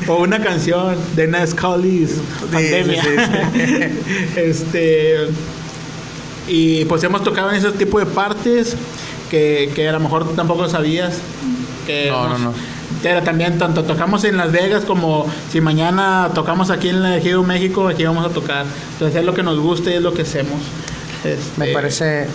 [0.07, 2.13] o una canción de Nas Collins,
[2.53, 3.03] Pandemia.
[3.03, 3.09] sí,
[4.37, 5.17] este
[6.47, 8.77] y pues hemos tocado en ese tipo de partes
[9.33, 11.17] que, que a lo mejor tampoco sabías
[11.87, 12.55] que No, nos- no, no.
[13.03, 17.43] Pero también tanto tocamos en Las Vegas como si mañana tocamos aquí en el Ejido
[17.43, 18.65] México, aquí vamos a tocar.
[18.93, 20.61] Entonces es lo que nos gusta y es lo que hacemos.
[21.25, 22.27] Este, Me parece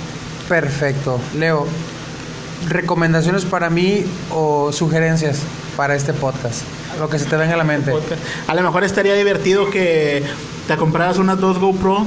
[0.49, 1.19] perfecto.
[1.37, 1.65] Leo,
[2.67, 5.39] recomendaciones para mí o sugerencias
[5.77, 6.63] para este podcast.
[6.99, 7.93] Lo que se te venga a la mente.
[8.47, 10.23] A lo mejor estaría divertido que
[10.67, 12.05] te compraras unas dos GoPro.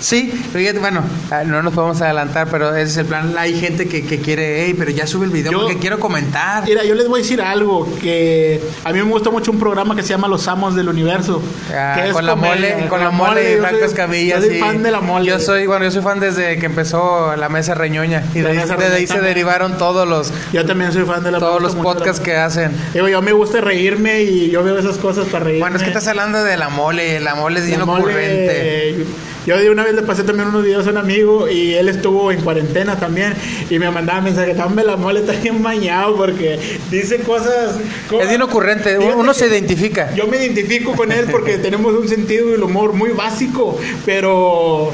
[0.00, 3.34] Sí, fíjate, bueno, ah, no nos podemos adelantar, pero ese es el plan.
[3.36, 6.64] Hay gente que, que quiere, hey, pero ya sube el video Yo- porque quiero comentar.
[6.64, 9.96] Mira, yo les voy a decir algo, que a mí me gusta mucho un programa
[9.96, 11.42] que se llama Los Amos del Universo.
[11.74, 14.36] Ah, que es con la mole, con la mole soy- Escamilla.
[14.36, 14.60] Yo soy sí.
[14.60, 15.26] fan de la mole.
[15.26, 18.22] Yo soy, bueno, yo soy fan desde que empezó la mesa reñoña.
[18.34, 21.24] Y La de ahí, Mesa de ahí se derivaron todos los, Yo también soy fan
[21.24, 22.72] de la todos los podcasts la- que hacen.
[22.94, 25.60] Digo, yo me gusta reírme y yo veo esas cosas para reírme.
[25.60, 29.04] Bueno, es que estás hablando de la mole, la mole es La bien ocurrente.
[29.46, 32.30] Yo de una vez le pasé también unos videos a un amigo y él estuvo
[32.32, 33.34] en cuarentena también
[33.68, 36.58] y me mandaba mensajes, dame la mole, está bien bañado porque
[36.90, 37.76] dice cosas...
[38.08, 40.14] co- Es bien ocurrente, Fíjate uno se identifica.
[40.14, 44.92] Yo me identifico con él porque tenemos un sentido del humor muy básico, pero...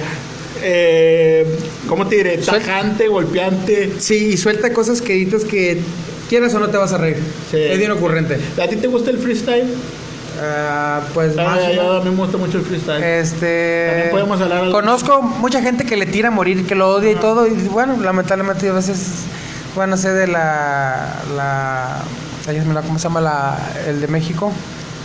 [0.67, 1.45] Eh,
[1.89, 2.39] ¿Cómo te diré?
[2.39, 3.93] Tajante, golpeante.
[3.99, 5.79] Sí, y suelta cosas que dices que
[6.31, 7.17] quieras o no te vas a reír.
[7.51, 7.59] Sí.
[7.59, 8.39] Es bien ocurrente.
[8.63, 9.67] ¿A ti te gusta el freestyle?
[10.41, 11.59] Ah, pues más.
[11.75, 13.03] yo- a mí me gusta mucho el freestyle.
[13.03, 13.87] Este.
[13.89, 14.71] También podemos hablar.
[14.71, 17.47] Conozco mucha gente que le tira a morir, que lo odia y todo.
[17.47, 19.25] Y bueno, lamentablemente a veces.
[19.75, 21.07] Bueno, sé de la.
[21.37, 21.99] la
[22.87, 23.57] ¿Cómo se llama la,
[23.87, 24.53] el de México?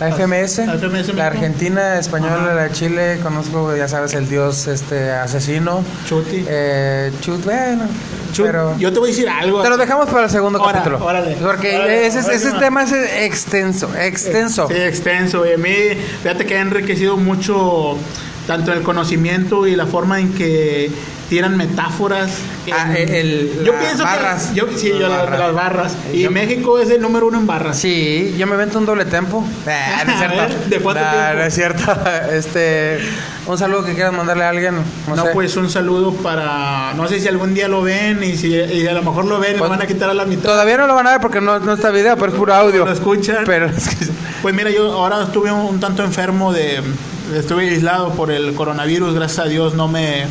[0.00, 1.26] La FMS, La FMS la.
[1.26, 5.84] Argentina, española, la Chile, conozco, ya sabes, el dios este asesino.
[6.08, 6.44] Chuti.
[6.48, 7.84] Eh, chut, bueno,
[8.32, 8.78] Chut, pero...
[8.78, 9.62] Yo te voy a decir algo.
[9.62, 11.04] Te lo dejamos para el segundo Ora- capítulo.
[11.04, 11.36] órale.
[11.42, 12.58] Porque Órale, ese, órale, ese va.
[12.58, 14.68] tema es extenso, extenso.
[14.68, 15.44] Sí, extenso.
[15.46, 15.74] Y a mí,
[16.22, 17.98] fíjate que ha enriquecido mucho
[18.46, 20.90] tanto el conocimiento y la forma en que
[21.30, 22.30] tiran metáforas.
[22.72, 24.48] Ah, en- el- yo pienso barras.
[24.48, 25.38] que yo, sí, Las yo barras.
[25.40, 25.96] las barras.
[26.12, 27.78] Y Yo- México es el número uno en barras.
[27.78, 29.42] Sí, yo me vento un doble tempo.
[29.66, 30.36] Ah, no es cierto.
[30.36, 31.34] ver, ¿de cuánto Nah, tiempo?
[31.36, 31.96] No es cierto.
[32.32, 32.98] Este,
[33.46, 34.74] un saludo que quieras mandarle a alguien.
[35.08, 35.30] No, No, sé.
[35.32, 36.92] pues un saludo para.
[36.94, 39.52] No sé si algún día lo ven y si y a lo mejor lo ven
[39.54, 40.42] y Pues, lo van a quitar a la mitad.
[40.50, 42.84] Todavía no lo van a ver porque no, no está video, pero es puro audio.
[42.84, 43.44] Lo escuchan.
[43.46, 43.68] Pero
[44.42, 46.80] Pues mira, yo ahora estuve un, un tanto enfermo de...
[47.36, 50.24] Estuve aislado por el coronavirus, gracias a Dios no me,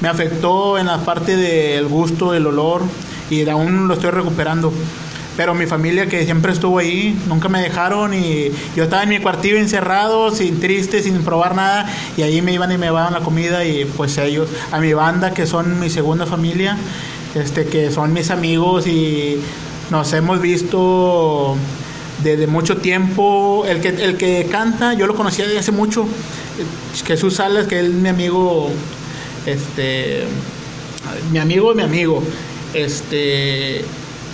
[0.00, 2.82] me afectó en la parte del gusto, el olor
[3.30, 4.72] y aún lo estoy recuperando.
[5.36, 9.20] Pero mi familia que siempre estuvo ahí, nunca me dejaron y yo estaba en mi
[9.20, 11.86] cuartillo encerrado, sin triste, sin probar nada
[12.16, 15.32] y ahí me iban y me daban la comida y pues ellos, a mi banda
[15.32, 16.76] que son mi segunda familia,
[17.34, 19.40] este que son mis amigos y
[19.90, 21.56] nos hemos visto
[22.22, 23.64] desde mucho tiempo.
[23.66, 26.06] El que, el que canta, yo lo conocía desde hace mucho.
[27.06, 28.70] Jesús Salas, que es mi amigo,
[29.46, 30.24] este,
[31.32, 32.22] mi amigo, mi amigo.
[32.74, 33.84] Este,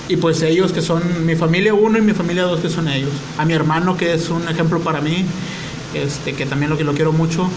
[0.09, 3.11] y pues ellos que son mi familia uno y mi familia dos que son ellos.
[3.39, 5.25] A mi hermano que es un ejemplo para mí,
[5.95, 7.49] este, que también lo, que lo quiero mucho,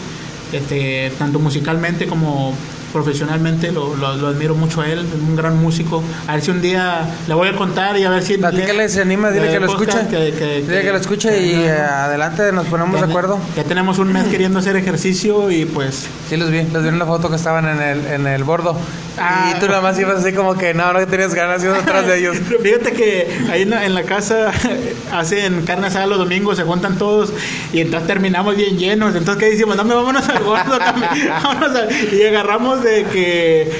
[0.52, 2.56] este, tanto musicalmente como
[2.92, 6.04] profesionalmente lo, lo- lo admiro mucho a él, es un gran músico.
[6.28, 8.38] A ver si un día le voy a contar y a ver si...
[8.38, 9.98] platícale, se anima, dile le- que lo escuche.
[10.10, 13.40] que- que- dile que lo escuche y eh, adelante nos ponemos de acuerdo.
[13.56, 17.00] Ya tenemos un mes queriendo hacer ejercicio y pues Sí, los vi, los vi en
[17.00, 18.78] la foto que estaban en el, en el bordo.
[19.22, 19.54] Ah.
[19.54, 22.20] y tú nada más ibas así como que no, no tenías ganas, ibas atrás de
[22.20, 22.38] ellos.
[22.64, 24.52] Fíjate que ahí en la, en la casa
[25.12, 27.34] hacen carne asada los domingos, se juntan todos
[27.74, 29.16] y entonces terminamos bien llenos.
[29.16, 29.76] Entonces, ¿qué decimos?
[29.76, 30.78] Dame, vámonos al gordo.
[31.44, 33.72] vámonos al- y agarramos de que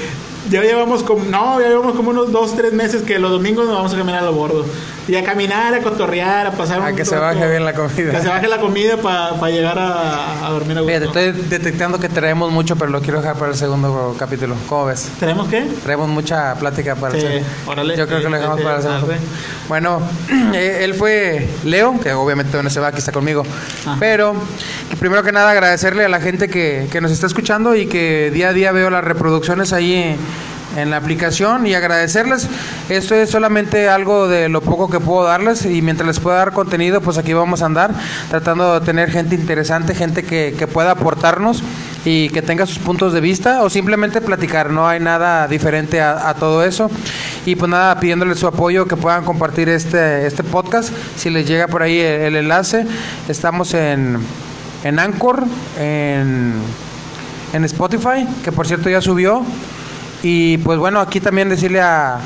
[0.48, 3.74] ya llevamos como, no, ya llevamos como unos dos, tres meses que los domingos nos
[3.76, 4.64] vamos a caminar al bordo.
[5.08, 8.12] Y a caminar, a cotorrear, a pasar A un que se baje bien la comida.
[8.12, 10.94] Que se baje la comida para llegar a, a dormir a gusto.
[11.00, 14.54] Fíjate, estoy detectando que traemos mucho, pero lo quiero dejar para el segundo capítulo.
[14.68, 15.08] ¿Cómo ves?
[15.18, 15.66] ¿Tenemos qué?
[15.82, 17.48] Traemos mucha plática para el Sí, segundo.
[17.66, 17.96] órale.
[17.96, 19.14] Yo creo que lo dejamos Sí, para el segundo.
[19.68, 20.00] Bueno,
[20.54, 23.42] eh, él fue Leo, que obviamente no se va, aquí está conmigo.
[23.84, 23.96] Ajá.
[23.98, 24.34] Pero
[24.90, 28.30] que primero que nada agradecerle a la gente que, que nos está escuchando y que
[28.32, 30.16] día a día veo las reproducciones ahí en,
[30.76, 32.48] en la aplicación y agradecerles.
[32.88, 36.52] Esto es solamente algo de lo poco que puedo darles y mientras les pueda dar
[36.52, 37.92] contenido, pues aquí vamos a andar
[38.28, 41.62] tratando de tener gente interesante, gente que, que pueda aportarnos
[42.04, 44.70] y que tenga sus puntos de vista o simplemente platicar.
[44.70, 46.90] No hay nada diferente a, a todo eso.
[47.46, 50.92] Y pues nada, pidiéndoles su apoyo, que puedan compartir este, este podcast.
[51.16, 52.86] Si les llega por ahí el, el enlace,
[53.28, 54.18] estamos en,
[54.84, 55.44] en Anchor,
[55.78, 56.54] en,
[57.52, 59.44] en Spotify, que por cierto ya subió.
[60.22, 62.18] Y pues bueno, aquí también decirle a,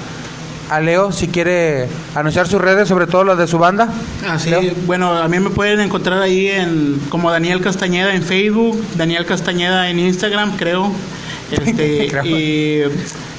[0.70, 3.88] a Leo si quiere anunciar sus redes, sobre todo las de su banda.
[4.28, 4.62] Así, Leo.
[4.86, 9.88] bueno, a mí me pueden encontrar ahí en como Daniel Castañeda en Facebook, Daniel Castañeda
[9.90, 10.92] en Instagram, creo.
[11.50, 12.24] Este, Creo.
[12.24, 12.82] y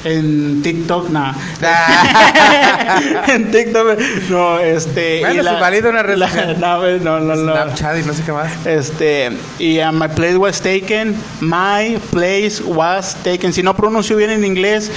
[0.05, 1.35] en TikTok, nada.
[1.63, 3.25] Ah.
[3.27, 3.99] en TikTok,
[4.29, 5.19] no, este.
[5.21, 6.57] Bueno, y valida una red la- social.
[6.59, 7.53] no, no, no, no.
[7.53, 8.65] Snapchat y no sé qué más.
[8.65, 13.51] Este, y a My Place Was Taken, My Place Was Taken.
[13.51, 14.91] Si no pronuncio bien en inglés,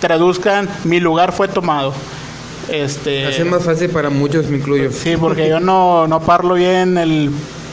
[0.00, 1.92] traduzcan, mi lugar fue tomado.
[2.68, 4.92] Este, Así es más fácil para muchos, me incluyo.
[4.92, 7.30] Sí, porque yo no, no parlo bien el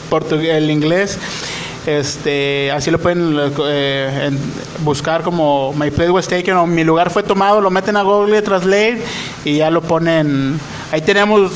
[0.08, 1.18] portugués, el inglés.
[1.86, 4.30] Este, así lo pueden eh,
[4.80, 8.42] buscar como My Place Was Taken o Mi lugar fue tomado, lo meten a Google
[8.42, 9.00] Translate
[9.44, 10.58] y ya lo ponen.
[10.92, 11.50] Ahí tenemos,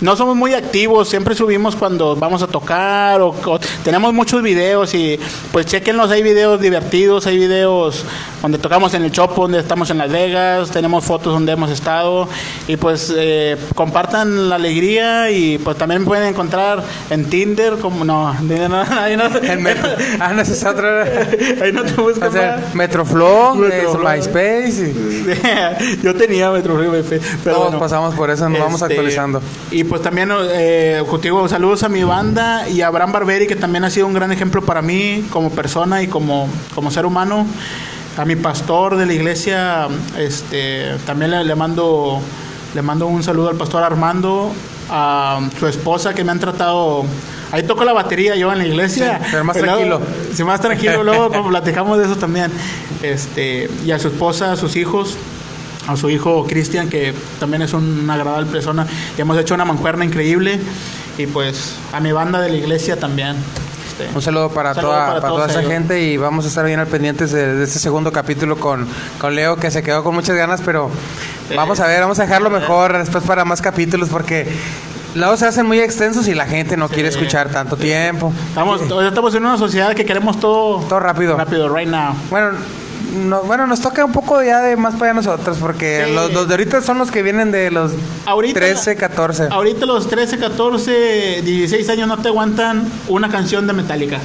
[0.00, 4.92] no somos muy activos, siempre subimos cuando vamos a tocar o, o- tenemos muchos videos
[4.94, 5.18] y
[5.52, 8.04] pues chequenlos, hay videos divertidos, hay videos
[8.40, 12.28] donde tocamos en el Chopo, donde estamos en Las Vegas, tenemos fotos donde hemos estado
[12.66, 18.34] y pues eh, compartan la alegría y pues también pueden encontrar en Tinder como no,
[18.40, 19.88] no, ahí no, En Metro.
[20.18, 21.02] Ah, no, es otra.
[21.62, 22.74] ahí no te buscan O sea, más.
[22.74, 24.08] Metroflow, Metroflow.
[24.12, 24.92] es MySpace.
[26.00, 27.78] y Yo tenía Metro pero todos bueno.
[27.78, 29.40] pasamos por eso, nos vamos Este, actualizando.
[29.70, 33.84] Y pues también, eh, contigo, saludos a mi banda y a Abraham Barberi, que también
[33.84, 37.46] ha sido un gran ejemplo para mí como persona y como, como ser humano.
[38.16, 39.88] A mi pastor de la iglesia,
[40.18, 42.20] este, también le, le mando,
[42.74, 44.52] le mando un saludo al pastor Armando,
[44.90, 47.04] a su esposa que me han tratado.
[47.52, 49.18] Ahí toco la batería yo en la iglesia.
[49.22, 50.00] Sí, pero más Luego- tranquilo.
[50.34, 52.50] Sí, más tranquilo, luego platicamos de eso también.
[53.02, 55.16] Este, y a su esposa, a sus hijos,
[55.88, 58.86] a su hijo Cristian, que también es una agradable persona.
[59.16, 60.60] Y hemos hecho una mancuerna increíble.
[61.18, 63.36] y pues a mi banda de la iglesia también.
[63.86, 66.64] Este, Un saludo para saludo toda, para para toda esa gente y vamos a estar
[66.64, 68.88] bien al pendientes de, de este segundo capítulo con,
[69.20, 70.90] con Leo que se quedó con muchas ganas, pero
[71.48, 71.54] Sí.
[71.56, 74.46] vamos a ver, vamos a dejarlo mejor después para más capítulos porque
[75.14, 78.32] luego se hacen muy extensos y la gente no quiere escuchar tanto tiempo.
[78.48, 81.36] Estamos, estamos en una sociedad que queremos todo, Todo rápido.
[81.36, 82.14] rápido, right now.
[82.30, 82.52] Bueno,
[83.14, 86.12] no- bueno, nos toca un poco ya de más para allá nosotros porque Sí.
[86.14, 87.92] los, los de ahorita son los que vienen de los
[88.26, 89.48] Ahorita- 13, 14.
[89.50, 94.18] Ahorita los 13, 14, 16 años no te aguantan una canción de Metallica.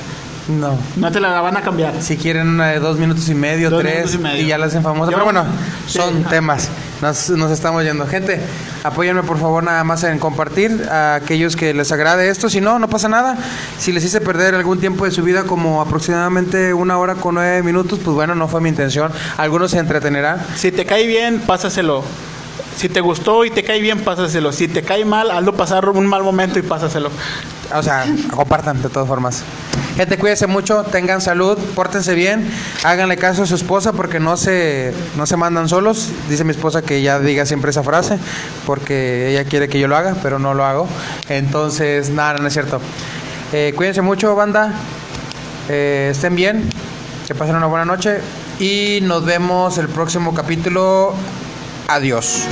[0.49, 0.78] No.
[0.95, 2.02] No te la van a cambiar.
[2.02, 4.48] Si quieren una de dos minutos y medio, Dos tres, y medio.
[4.48, 5.11] ya la hacen famosa.
[5.11, 5.45] Yo- Pero bueno,
[5.88, 6.69] sí, son temas.
[7.02, 8.07] Nos, nos estamos yendo.
[8.07, 8.41] Gente,
[8.84, 12.49] apóyenme por favor nada más en compartir a aquellos que les agrade esto.
[12.49, 13.38] Si no, no pasa nada.
[13.78, 17.61] Si les hice perder algún tiempo de su vida, como aproximadamente una hora con nueve
[17.61, 19.11] minutos, pues bueno, no fue mi intención.
[19.38, 20.44] Algunos se entretenerán.
[20.56, 22.03] Si te cae bien, pásaselo.
[22.78, 24.52] Si te gustó y te cae bien, pásaselo.
[24.52, 27.10] Si te cae mal, hazlo pasar un mal momento y pásaselo.
[27.74, 29.44] O sea, compartan de todas formas.
[29.95, 32.48] Gente, cuídense mucho, tengan salud, pórtense bien,
[32.84, 36.10] háganle caso a su esposa porque no se, no se mandan solos.
[36.30, 38.20] Dice mi esposa que ya diga siempre esa frase
[38.68, 40.88] porque ella quiere que yo lo haga, pero no lo hago.
[41.30, 42.80] Entonces, nada, no es cierto.
[43.54, 44.74] Eh, cuídense mucho, banda.
[45.68, 46.70] Eh, estén bien,
[47.26, 48.20] que pasen una buena noche
[48.60, 51.16] y nos vemos el próximo capítulo.
[51.88, 52.46] Adiós.